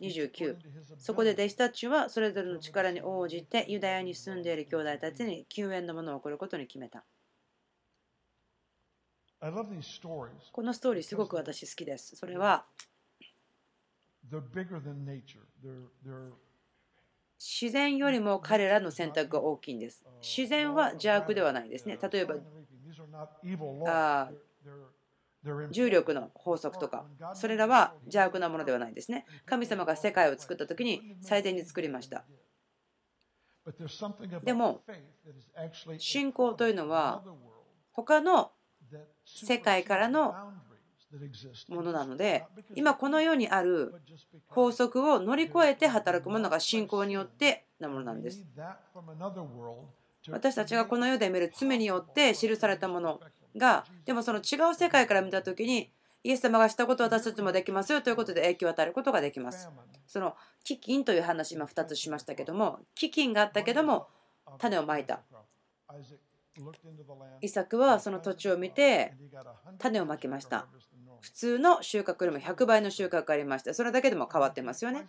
[0.00, 0.56] 29
[0.98, 7.04] そこで弟子たちはそれぞれの力に応じてユダヤに住んでいる兄弟たちに救援のものを送ることに決めた。
[10.52, 12.16] このストーリーすごく私好きです。
[12.16, 12.64] それは
[17.38, 20.02] 自然よりも彼らの選択が大きいんです。
[20.22, 21.98] 自然は邪悪ではないですね。
[22.10, 22.36] 例えば
[23.86, 24.30] あ
[25.70, 27.04] 重力の法則とか
[27.34, 29.26] それらは邪悪なものではないですね。
[29.44, 32.24] 神様が世界を作った時に最善に作りました。
[34.42, 34.82] でも
[35.98, 37.22] 信仰というのは
[37.92, 38.52] 他の
[39.24, 40.34] 世界からの
[41.68, 43.94] ものなので今この世にある
[44.48, 48.44] 法則を乗り越えて働くものが信仰によってなものなんです。
[50.28, 53.20] 私たちがこの世で見る罪によって記されたもの
[53.56, 55.90] がでもその違う世界から見た時に
[56.22, 59.68] イエス様がしたことを私たちもできますよということで影響を与えることができます。
[60.06, 64.08] その飢饉という話今2つしましたけども飢饉があったけども
[64.58, 65.20] 種をまいた。
[67.40, 69.14] イサクはその土地を見て
[69.78, 70.66] 種をまきました。
[71.24, 75.06] 普通の収穫よりも100倍の収穫がありましてそれだけでも変わってますよね。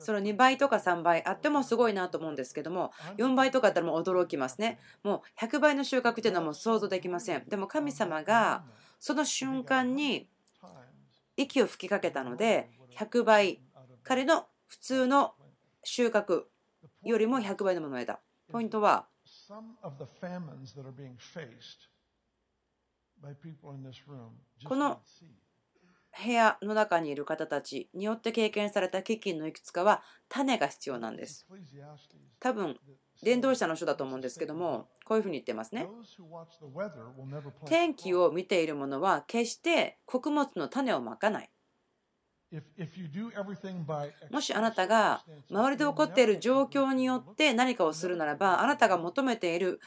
[0.00, 4.80] その2倍とか3倍あってもすごいなと思うんですけども4倍とかあったらもう驚きますね。
[5.04, 7.44] もう100倍の収穫っていうのはもう想像できません。
[7.48, 8.64] でも神様が
[8.98, 10.28] その瞬間に
[11.36, 13.60] 息を吹きかけたので100倍
[14.02, 15.34] 彼の普通の
[15.84, 16.42] 収穫
[17.04, 18.18] よりも100倍のものを得た。
[18.50, 19.06] ポイントは
[24.64, 25.00] この
[26.24, 31.46] 部屋の中にいる方たちによって経験された飢饉のいくつかは種が必要なんです。
[32.38, 32.78] 多分
[33.22, 35.88] 伝道者の書だと思うんですけどもこういうふうに言ってますね。
[37.66, 41.50] 天気を見ている者は決して穀物の種をまかない。
[44.30, 49.80] もしあなたが周りで起こっている状況によって何かをするならばあなたが求めている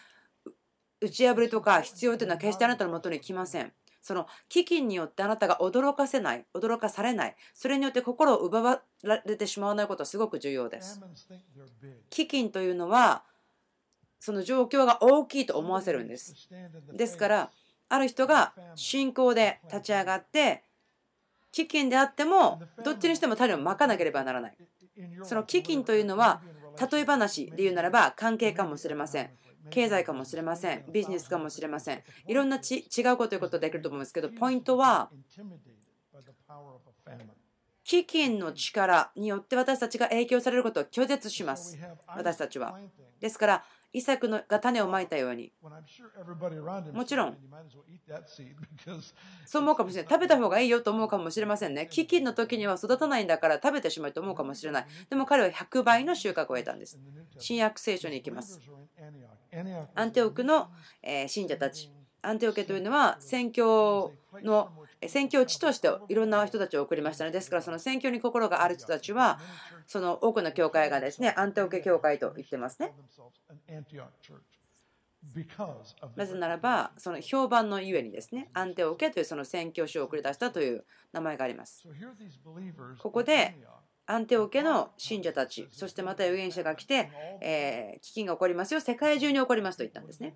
[1.00, 3.74] 打ち破りとか必要というのは決してあなたのもとに来ません。
[4.06, 8.84] その飢饉によってあなたが驚かせない、驚かされない、それによって心を奪わ
[9.26, 11.02] れてしまわないことはすごく重要です。
[12.12, 13.24] 飢饉というのは、
[14.20, 16.36] その状況が大きいと思わせるんです。
[16.94, 17.52] ですから、
[17.90, 20.62] ある人が信仰で立ち上がって、
[21.52, 24.58] 飢饉であっても、どっちにしても種をまかなければならない。
[25.24, 26.44] その飢饉というのは、
[26.92, 29.32] 例え話で言うならば関係かもしれません。
[29.70, 30.86] 経済かもしれません。
[30.92, 32.04] ビジネスかもしれません。
[32.28, 35.10] いろんなち違うこということできると思うんですけど、ポイントは、
[37.86, 41.78] 飢饉の力によって私たちが影響されることを拒絶します。
[42.08, 42.80] 私たちは。
[43.20, 45.52] ですから、イサクのが種をまいたように。
[46.94, 47.36] もちろん。
[49.46, 50.12] そう思うかもしれない。
[50.12, 51.88] 食べた方がいいよと思うかもしれませんね。
[51.92, 54.86] 飢饉の時には育たないんだから食べてしまうと思うかもしれない。
[55.10, 57.00] でも彼は100倍の収穫を得たんです。
[57.40, 58.60] 新約聖書に行きます。
[59.96, 60.70] アンテオクの
[61.28, 61.92] 信者たち。
[62.22, 64.72] アンテオケというのは宣教の
[65.08, 67.32] 宣教地としていろんな人たちを送りましたね。
[67.32, 69.40] ですからその宣教に心がある人たちは
[69.86, 72.94] その多くの教会がですねアンテオケ教会と言ってますね。
[76.16, 81.84] なぜならばその評判のゆえにですねアンテオケというその宣教師を送り出したという名前があります。
[83.00, 83.56] ここで
[84.06, 87.10] アンテオケの信者たちそしてまた預言者が来て、
[87.42, 90.36] えー、飢饉が起こりますよ世界中に起こりますと言ったんですね。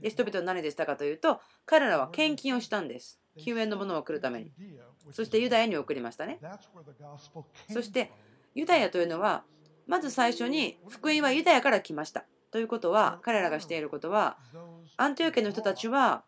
[0.00, 3.21] で人々は何でしたかというと彼らは献金をしたんです。
[3.38, 4.52] 救援のものを送るために。
[5.10, 6.38] そしてユダヤに送りましたね。
[7.72, 8.10] そして
[8.54, 9.44] ユダヤというのは
[9.86, 12.24] まず最初に福音はユダヤから来ました。
[12.50, 14.36] ということは彼らがしていることは
[14.98, 16.22] アンティオケの人たちは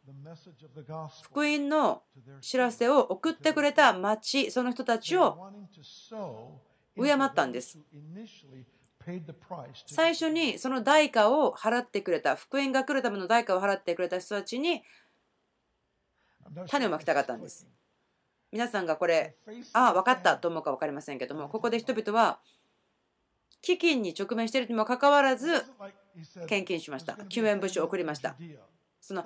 [1.22, 2.02] 福音の
[2.40, 5.52] 知らせを送ってくれた町その人たちを
[6.96, 7.44] 敬った。
[7.44, 7.78] んです
[9.86, 14.82] 最初にその代価を払ってくれた福音が来るための代価を払ってくれた人たちに
[16.68, 17.66] 種をまきたかったんです。
[18.52, 19.34] 皆さんがこれ
[19.72, 22.38] ああ分かったと思うか分かりませんけどもここで人々は
[23.62, 25.64] 飢饉に直面しているにもかかわらず
[26.46, 27.16] 献金しました。
[27.28, 28.36] 救援物資を送りました。
[29.00, 29.24] その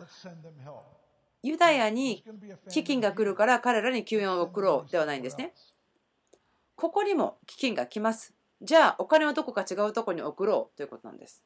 [1.43, 2.25] ユダヤに
[2.69, 5.53] 飢饉が来るから彼らに救援を送ろうではないんですね。
[6.77, 8.35] ここにも飢饉が来ます。
[8.63, 11.43] じゃあお金をどこか違うところに送ろうということなんです。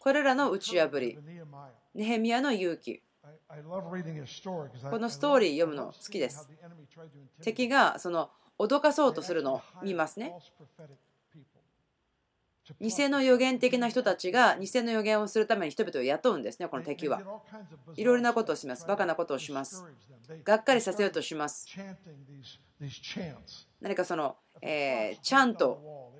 [0.00, 1.18] これらの打ち破り、
[1.94, 3.02] ネヘミヤの勇気、
[4.90, 6.48] このストーリー読むの好きです。
[7.42, 10.34] 敵がその脅かそうとするのを見ますね。
[12.80, 17.20] 偽の予言的な人たちが偽の予言をするために人々を雇うんですね、この敵は。
[17.94, 18.86] いろいろなことをします。
[18.86, 19.84] バカなことをします。
[20.44, 21.66] がっかりさせようとします。
[23.82, 26.10] 何かその、えー、ちゃんと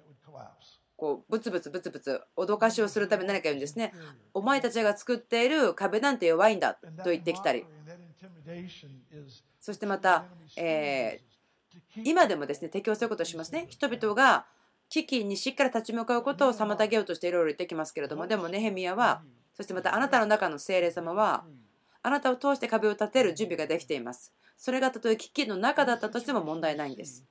[0.96, 3.92] こうブツブツブツブツ脅かしをするために何か言うんですね。
[4.32, 7.64] お前たちが作っている壁なんて弱いんだと言ってきたり。
[9.60, 10.26] そしてまた、
[10.56, 13.66] えー、今でもですね適応することをしますね。
[13.68, 14.46] 人々が
[14.88, 19.22] 危機にしっかり立ち向かうことを妨げようとしていろいろ言ってきますけれども、でもネヘミヤは、
[19.54, 21.44] そしてまたあなたの中の精霊様は、
[22.02, 24.32] あなたを通して壁を立てる準備ができています。
[24.56, 27.24] それがたとえ危機の中だったとしても問題ないんです。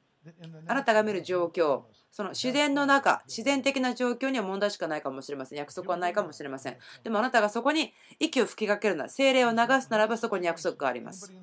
[0.68, 5.58] あなたが見る状況、その自然の中、自然的な状況には問題しかないかもしれません。
[5.58, 6.78] 約束はないかもしれません。
[7.04, 11.34] でもあなたがそこに息を吹きかけるなら、精霊を流すならばそこに約束があります。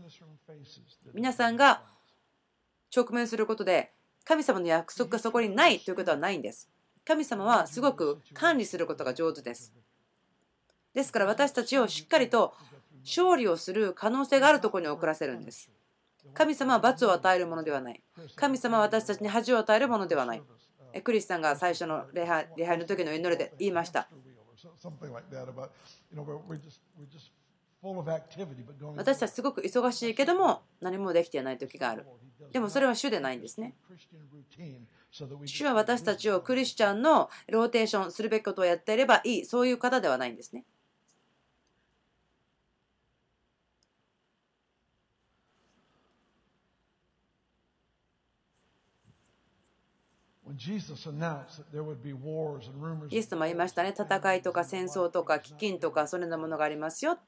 [1.12, 1.82] 皆さんが
[2.94, 3.92] 直面することで、
[4.24, 6.70] 神様の約束がそこにないということはないんです。
[7.04, 9.72] 神様はすごく管理することが上手です。
[10.94, 12.54] ですから私たちをしっかりと
[13.04, 15.70] 勝利をする可能性があるところに送らせるんです。
[16.34, 18.02] 神様は罰を与えるものではない。
[18.36, 20.42] 神様は私たちに恥を与えるものではない。
[21.02, 24.08] クリスさんが最初の礼拝礼拝の時の祈りで言いました。
[28.96, 32.06] 私たちすごく忙しいけども何もできていない時がある。
[32.52, 33.74] でもそれは主でないんですね。
[35.46, 40.64] 主は私たちをクリスチャンのローテーションするべきことをやっていればいい、そういう方ではないんですね。
[53.08, 53.94] イエス様言いましたね。
[53.96, 57.18] 戦いとか戦争とか飢饉とかそのようなものがありますよ。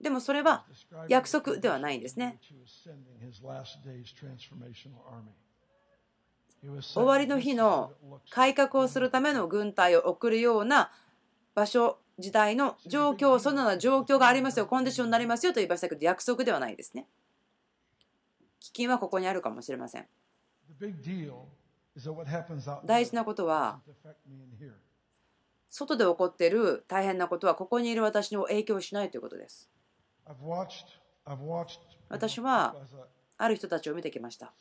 [0.00, 0.66] でもそれは
[1.08, 2.38] 約束ではないんですね。
[6.80, 7.92] 終わりの日の
[8.30, 10.90] 改革をするための軍隊を送るような
[11.54, 14.66] 場所時代の状況そのような状況がありますよ。
[14.66, 17.06] コンディションになりますよと言いましたけど約束ではないですね。
[18.60, 20.06] 危機はここにあるかもしれません
[22.86, 23.80] 大事なことは
[25.70, 29.70] 外で起こっている大変なことはここにいる私に影響しないということです。
[32.08, 32.74] 私は
[33.38, 34.52] ある人たちを見てきました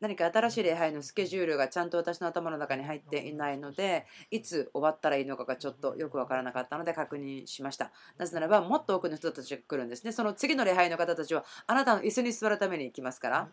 [0.00, 7.92] 何か新しい礼拝のスケジュールがちゃんと私の頭の中に入っていないのでいつ終わったらいいのかがちょっとよく分からなかったので確認しました。
[8.16, 10.12] なぜならばもっと多くの人たちが来るんですね。
[10.12, 13.48] その次の礼拝の方たちはあなたの椅子に座るために来ますから。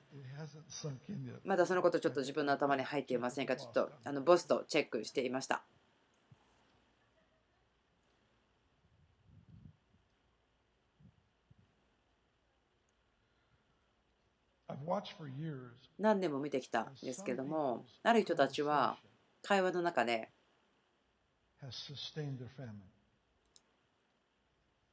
[1.44, 3.56] まだそのことちょっと自分の頭に入っていませんか。
[3.56, 5.64] ちょっとあのボスとチェックしていました
[16.00, 18.98] 何年も見てきたんですけどもある人たちは
[19.42, 20.30] 会話の中で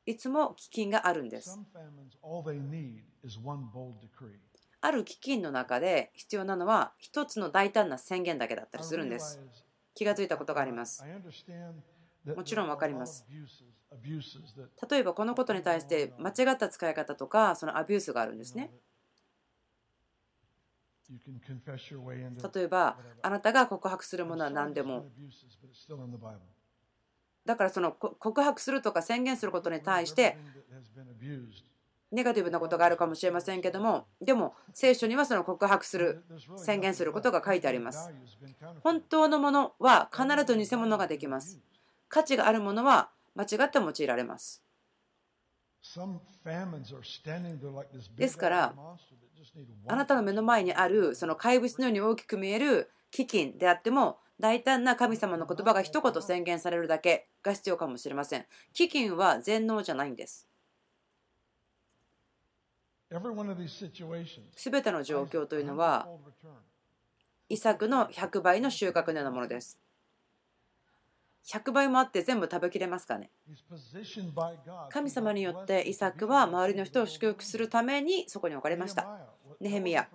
[0.07, 1.59] いつも飢饉があるんです。
[4.81, 9.41] ある飢饉の中で必要なのは一つの大胆な宣言だけだったりするんです。
[9.95, 11.05] 気がついたことがあります。
[12.37, 13.27] もちろん分かります。
[14.91, 18.71] 例えばこのことに対して間違った使い方とかそのアビュースがあるんですね
[22.55, 25.07] 例えばあなたが告白するものは何でも。
[27.45, 30.37] だからその告白するとか宣言することに対して
[32.13, 36.23] ネガティブなことがあるかもしれませんけどもでも聖書にはその告白する
[36.57, 38.11] 宣言することが書いてあります。
[38.83, 41.59] 本当のものは必ず偽物ができます。
[42.09, 44.63] 価値があるものは間違って用いられます。
[48.17, 48.75] ですから
[49.87, 58.47] あなたの目の前にあるその怪物のように大きく見える飢饉であっても大胆な神様の言葉が一言宣言されるだけが必要かもしれません。
[58.75, 60.47] 飢饉は全能じゃないんです。
[64.57, 66.07] すべての状況というのは
[67.49, 69.81] 遺作の100倍の収穫のようなものです
[71.47, 73.31] 100倍もあって全部食べきれますかね？
[74.91, 79.09] 神様によってイサクは周りの人を祝福するためにそこに置かれました。
[79.61, 80.09] ネヘミヤ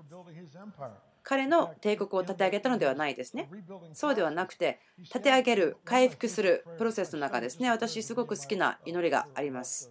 [1.24, 3.50] 彼の帝国を立て上げたのではないですね。
[3.94, 7.70] そうではなくて立て上げる回復するプロセスの中ですね。
[7.72, 9.90] 私すごく好きな祈りがあります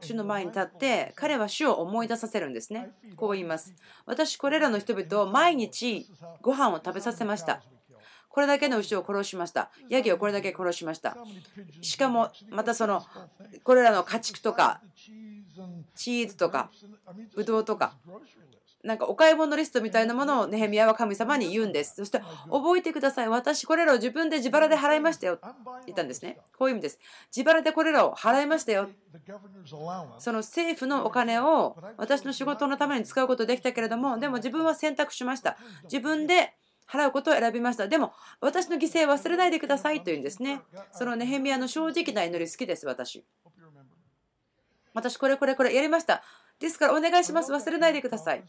[0.00, 2.92] 主の前に立って彼は主を思い出させるんですね。
[3.16, 3.74] こう言います。
[4.06, 6.08] 私これらの人々を毎日
[6.40, 7.62] ご飯を食べさせました。
[8.30, 9.70] これだけの牛を殺しました。
[9.90, 11.18] ヤギをこれだけ殺しました。
[11.82, 13.04] しかもまたその
[13.62, 14.80] これらの家畜とか
[15.94, 16.70] チーズとか
[17.34, 17.94] ブドウとか
[18.84, 21.94] なんかお買い物リストみたいなものをネヘミヤは神様に言うんです。
[21.96, 22.20] そして、
[22.50, 23.28] 覚えてください。
[23.28, 25.38] 私、これらを自分で自腹で払いましたよ。
[25.86, 26.38] 言ったんですね。
[26.58, 26.98] こういう意味です。
[27.34, 28.90] 自腹でこれらを払いましたよ。
[30.18, 35.56] その政府のお金を私の仕事のために使うことできたけれども、でも自分は選択しました。
[35.84, 36.54] 自分で
[36.86, 37.88] 払うことを選びました。
[37.88, 40.60] でも、私の犠牲忘れないでくださいというんですね。
[40.92, 43.24] そのネヘミヤの正直な祈り好きです、私。
[44.92, 46.22] 私、これこれこれやりました。
[46.60, 47.52] ですからお願いします。
[47.52, 48.44] 忘れないでください。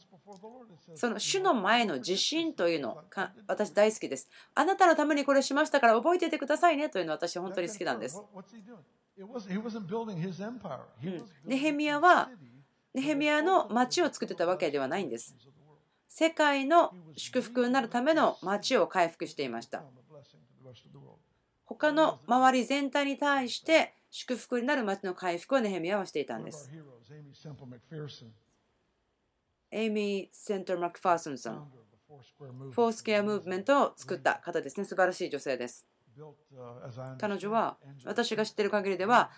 [0.95, 3.03] その主の前の自信というの
[3.47, 4.29] 私大好きです。
[4.53, 8.21] あなたのためにこれしましたから覚えていてくださいねというの私本当に好きなんです。
[11.45, 12.29] ネヘミヤは
[12.93, 15.35] ネヘミヤの町を作ってたわけではないんです。
[16.07, 19.83] 世界の祝福になるための町を回復していました。
[21.65, 26.71] 他の周り全体に対して祝福になる町の回復をネヘミヤはしていたんです。
[29.71, 31.71] エイミー・セントル・マクファーソンさん、
[32.07, 35.85] フォースケア・ムーブメントを作った方ですね、素晴らしい女性です。
[37.19, 39.31] 彼女は私が知っている限りでは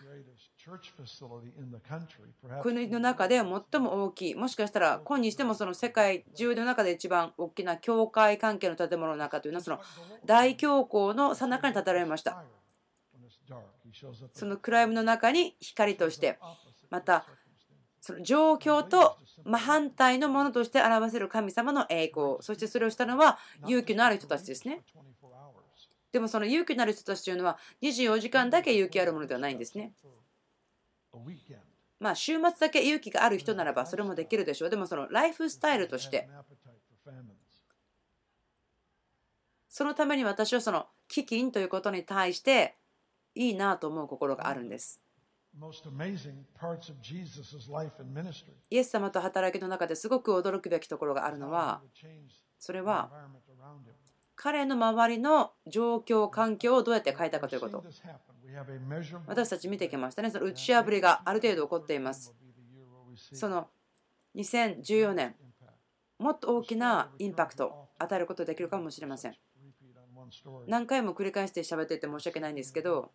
[2.62, 9.80] 国の中で最も大きいもしかしたら今にしてもその世界中の中で一番大きな教会関係の建物の中というのはその
[10.24, 12.44] 大教皇のさなかに建てられました。
[14.34, 16.38] その暗闇の中に光として
[16.92, 17.26] また
[18.02, 24.82] その状況と真反対のものとして表せる神様の栄光そしてそれをしたのは勇気のある人たちですね
[26.12, 29.94] でもその勇気のある人たちというのは24時間だけ勇気あるものではないんですね。
[32.00, 34.70] まあ週末だけ勇気がある人ならばそれもできるでしょう。
[34.70, 36.30] でもそのライフスタイルとして
[39.70, 42.76] そのために私はその飢饉ということに対して
[43.36, 45.00] いいなと思う心があるんです。
[48.70, 51.82] イエス様と働きの中ですごく驚くべきところがあるのは
[52.60, 53.10] それは
[54.36, 57.84] 彼の周りの状況環境をどうやって変えたかということ。
[59.26, 60.30] 私たち見てきましたね。
[60.30, 62.34] その打ち破りがある程度起こっています。
[63.34, 63.68] その
[64.36, 65.36] 2014年
[66.20, 69.36] もっと大きなインパクトを与えることができるかもしれません。
[70.68, 73.12] 何回も繰り返して喋っていて申し訳ないんですけど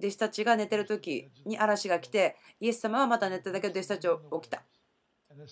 [0.00, 4.62] 弟子たちが寝てる時に嵐が来てイエス様はまた寝てたけど弟子たちを起きた。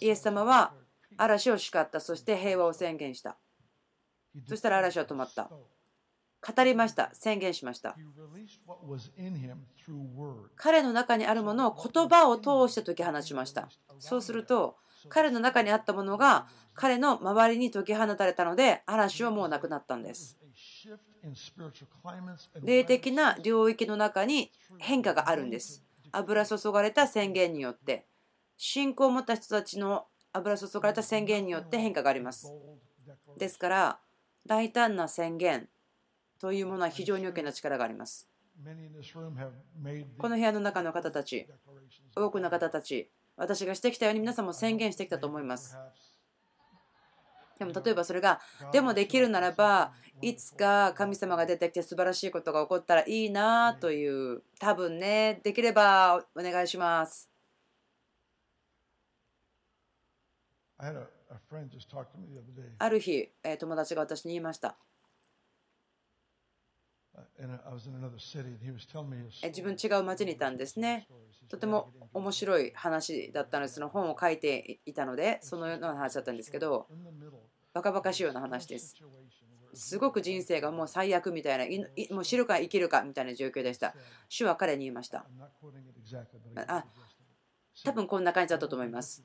[0.00, 0.74] イエス様は
[1.16, 2.00] 嵐を叱った。
[2.00, 3.36] そして平和を宣言した。
[4.46, 5.50] そしたら嵐は止まった。
[6.40, 7.10] 語りました。
[7.12, 7.96] 宣言しました。
[10.56, 13.68] 彼の中にあるものを言葉を通して解き放ちました。
[13.98, 14.76] そうすると
[15.08, 20.37] 彼の中にあったものが彼の周りに解き放たれたので嵐はもうなくなったんです。
[22.62, 25.84] 霊的な領域の中に変化があるんです。
[26.12, 28.06] 油注がれた宣言によって、
[28.56, 32.52] 信仰を持った人たちの油注がれた宣言によって変化があります。
[33.38, 34.00] ですから、
[34.46, 35.68] 大胆な宣言
[36.40, 38.28] というものは非常に大きな力があります。
[40.18, 41.46] この部屋の中の方たち、
[42.16, 45.76] 多くの方たち、私がしてきたように皆さんも宣言してきたと思います。
[47.58, 48.40] でも例えばそれが、
[48.72, 57.30] でもできるならば、いつか神様が出てきて素晴らしいことが起こったらいいなという、多分ね、できればお願いします。
[62.78, 64.78] ある日、友達が私に言いました。
[69.48, 71.08] 自分違う町にいたんですね。
[71.48, 76.86] とても面白い話だったので、その本を書いていたので、そのような話だったんですけど、
[77.72, 78.96] バカバカしいような話です。
[79.74, 83.94] すごく人生がもう最悪みたいな、もう知るか生きるかみたいな状況でした。
[84.28, 85.26] 主は彼に言いました。
[86.66, 86.84] あ
[87.84, 89.22] 多分こんな感じだったと思います。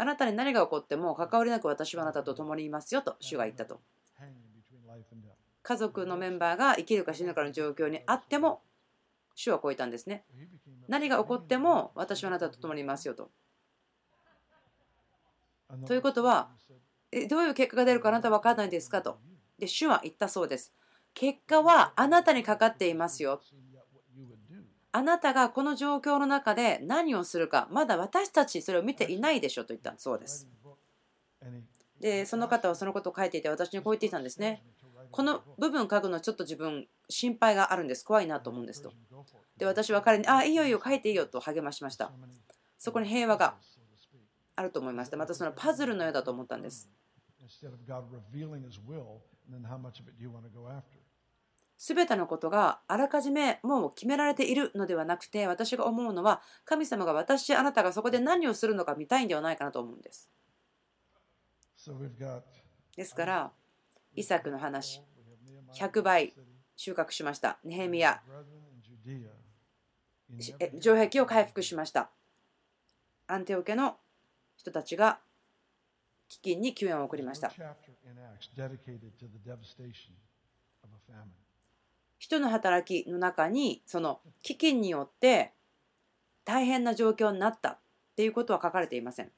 [0.00, 3.80] あなたに何が起こっても関わりなく私はあなたと共にいますよと主が言ったと。
[5.68, 8.62] 家族のメンバーが生きるか死ぬかの状況にあっても
[9.34, 10.24] 主は超えたんですね。
[10.88, 13.30] 何が起こっても私はあなたと共にいますよと。
[15.86, 16.48] ということは、
[17.28, 19.18] どういう結果が出るかあなたは分からないですかと。
[19.58, 20.72] で、主は言ったそうです。
[21.12, 23.42] 結果はあなたにかかっていますよ。
[24.90, 30.48] あなたがこの状況の中で何をするか、まだ私たちそれを見ていないでしょと言ったそうです。
[32.00, 34.62] で、その方はそのことを書いていて、私にこう言っていたんですね。
[35.10, 38.04] この部分書くのちょっと自分心配があるんです。
[38.04, 38.92] 怖いなと思うんですと。
[39.56, 42.12] で、私は彼に、あ、いいよいいよ、書いていいよと励ましました。
[42.78, 43.56] そこに平和が
[44.56, 45.16] あると思いました。
[45.16, 46.90] またそのパズルのようだと思ったんです。
[51.78, 60.28] すべてのことがあらかじめもう決められているのではなくて私が思うのは神様が私あなたがそこで何をするのか見たいんではないかなと思うんです。
[62.96, 63.52] ですから
[64.18, 65.00] イサクの話
[65.74, 66.34] 100倍
[66.76, 67.58] 収穫しました。
[67.64, 68.20] ネヘミヤ
[70.80, 72.10] 城壁を回復しました。
[73.28, 73.96] アンテオ家の
[74.56, 75.20] 人たちが
[76.28, 77.52] 飢饉に救援を送りました。
[82.18, 85.52] 人の働きの中にその飢饉によって
[86.44, 87.78] 大変な状況になったっ
[88.16, 89.30] ていうことは書かれていません。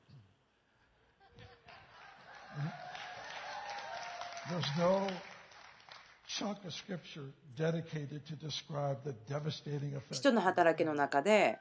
[10.10, 11.58] 人の働きの中で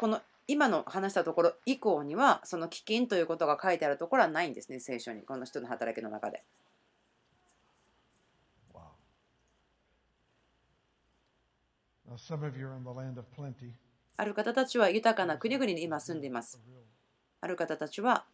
[0.00, 6.44] この今の話したところ以降にはその飢饉ということが書いてあるところはないんですね聖書にこの人の働きの中で。
[14.16, 16.60] ある方たちは豊かな国々に今住んでいます。
[17.40, 18.24] ある方たちは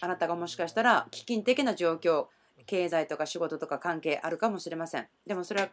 [0.00, 2.26] あなたがもしかしたら飢饉的な状況
[2.66, 5.06] 経済とか仕事とか関係あるかもしれません。
[5.26, 5.68] でもそれは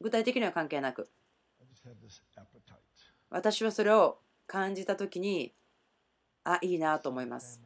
[0.00, 1.08] 具体的には関係なく。
[3.30, 5.52] 私はそれを感じた時に
[6.44, 7.60] あいいなと思います。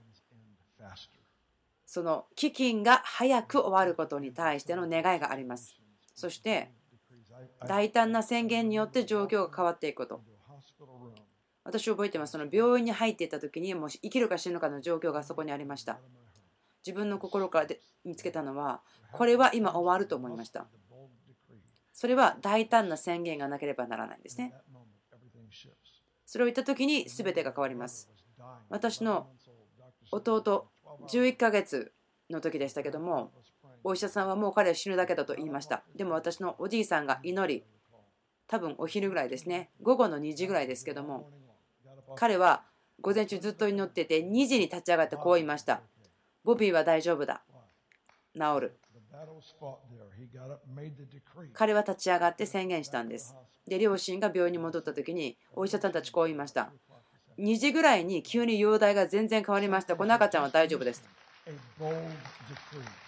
[1.87, 5.77] その飢饉が早く終わることに対しての願いがあります。
[6.15, 6.71] そして
[7.67, 10.23] 大胆な宣言によって状況が変わっていくこと
[11.65, 12.33] 私覚えてます。
[12.33, 15.99] その病院に入っていた時にもう生きるか死ぬかの状況がそこにありました。
[16.85, 18.81] 自分の心からで見つけたのは
[19.13, 20.67] これは今終わると思いました。
[21.93, 24.55] それは大胆な宣言がなければならないんですね。
[26.25, 28.11] それを言った時に全てが変わります。
[28.69, 29.29] 私の
[30.11, 30.69] 弟
[31.07, 31.93] 11ヶ月
[32.31, 33.33] の時でしたけども
[33.85, 35.83] お医者さんはもう彼は死ぬだけだと言いました。
[35.95, 37.65] でも私のおじいさんが祈り
[38.47, 39.71] 多分お昼ぐらいですね。
[39.83, 41.31] 午後の2時ぐらいですけども
[42.17, 42.65] 彼は
[43.01, 45.81] 午前中ずっと祈ってて2時に立ち上がってこう言いました。
[46.45, 47.43] ボビーは大丈夫だ。
[48.35, 48.77] 治る。
[51.53, 53.35] 彼は立ち上がって宣言したんです。
[53.67, 56.73] で両親が病院に戻った時にお医者さんたちこう言いました。
[57.39, 59.97] 2時ぐらいに急に容体が全然変わりました。
[59.97, 61.03] この赤ちゃんは大丈夫です。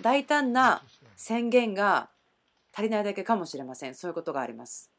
[0.01, 0.83] 大胆な
[1.17, 2.11] 宣言が
[2.73, 3.95] 足りないだけかもしれません。
[3.95, 4.91] そういうことがあります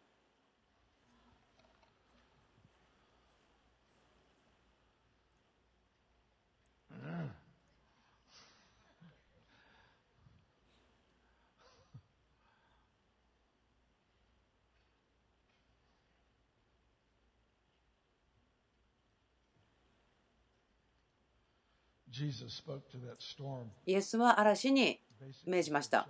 [23.86, 25.00] イエスは嵐に
[25.46, 26.08] 命じました。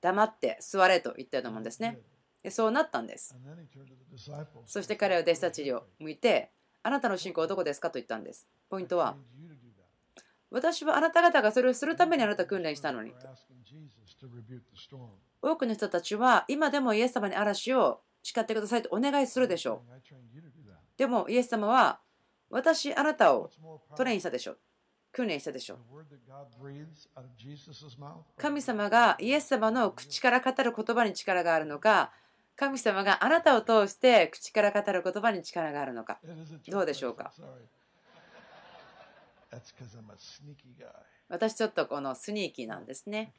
[0.00, 1.98] 黙って座れと言ったと思うんですね。
[2.50, 3.36] そうなったんです。
[4.66, 6.50] そして彼は弟子たちを向いて、
[6.82, 7.90] あなたの信仰はどこですか？
[7.90, 8.46] と言ったんです。
[8.68, 9.16] ポイントは、
[10.50, 13.28] 私はあなた方がそれをするためにあなた訓練したのにと。
[15.42, 19.92] 多くの人たちは今でもイエス様に嵐を叱ってくださいとお願いするでしょう。
[20.96, 22.00] でもイエス様は
[22.50, 23.50] 私あなたを
[23.96, 24.58] トレインしたでしょう。
[25.12, 25.78] 訓練したでしょう。
[28.36, 32.12] 神様がイエス様の口から語る言葉に力があるのか、
[32.56, 36.20] 神様があなたを通して口から語る言葉に力があるのか、
[36.68, 37.32] どうでしょうか？
[41.28, 43.32] 私ちょっとこのスニーキーなんですね。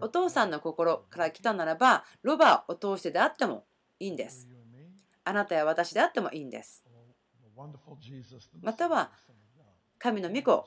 [0.00, 3.64] お父さんの心から来たならば、ロバを通してであっても
[3.98, 4.48] いいんです。
[5.24, 6.84] あなたや私であってもいいんです。
[8.62, 9.10] または
[10.02, 10.66] 神の御子、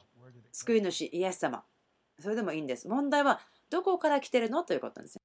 [0.51, 1.63] 救い主イエス様。
[2.19, 2.87] それでもいいんです。
[2.87, 4.63] 問題はどこから来てるの？
[4.63, 5.19] ということです。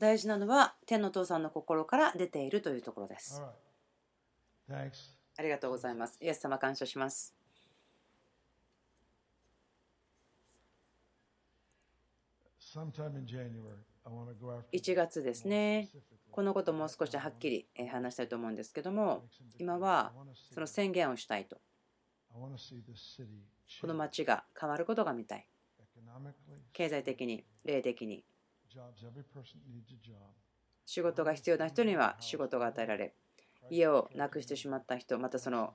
[0.00, 3.40] 大事なのは天の父さんの心から出ているというところです。
[4.68, 6.18] ありがとうございます。
[6.20, 7.32] イエス様感謝します。
[14.72, 15.88] 1月ですね。
[16.32, 19.22] このこともう少しはっきり話したいと思うんですけども、
[19.60, 20.10] 今は
[20.52, 21.58] その宣言をしたいと
[23.80, 25.46] この町が変わることが見たい。
[26.72, 28.24] 経済的に、霊的に。
[30.84, 33.14] 仕事が必要な人には仕事が与えられ、
[33.70, 35.74] 家をなくしてしまった人、またその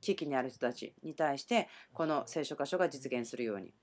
[0.00, 3.74] 地域にある人たちに対して、この聖書箇所が実現するように。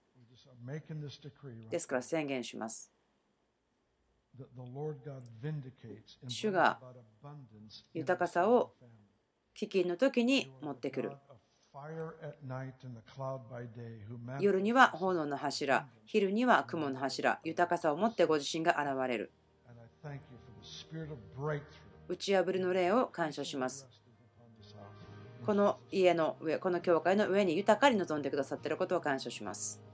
[1.70, 2.91] ですから宣言します。
[6.28, 6.80] 主が
[7.93, 8.74] 豊かさを
[9.55, 11.11] 飢饉の時に持ってくる。
[14.39, 19.32] 夜には炎の柱、昼には雲の柱、豊かさを持ってご自身が現れる。
[22.07, 23.88] 打ち破りの霊を感謝します。
[25.45, 29.87] この家の上、この教会の上に豊かに望んでくださっていることを感謝します。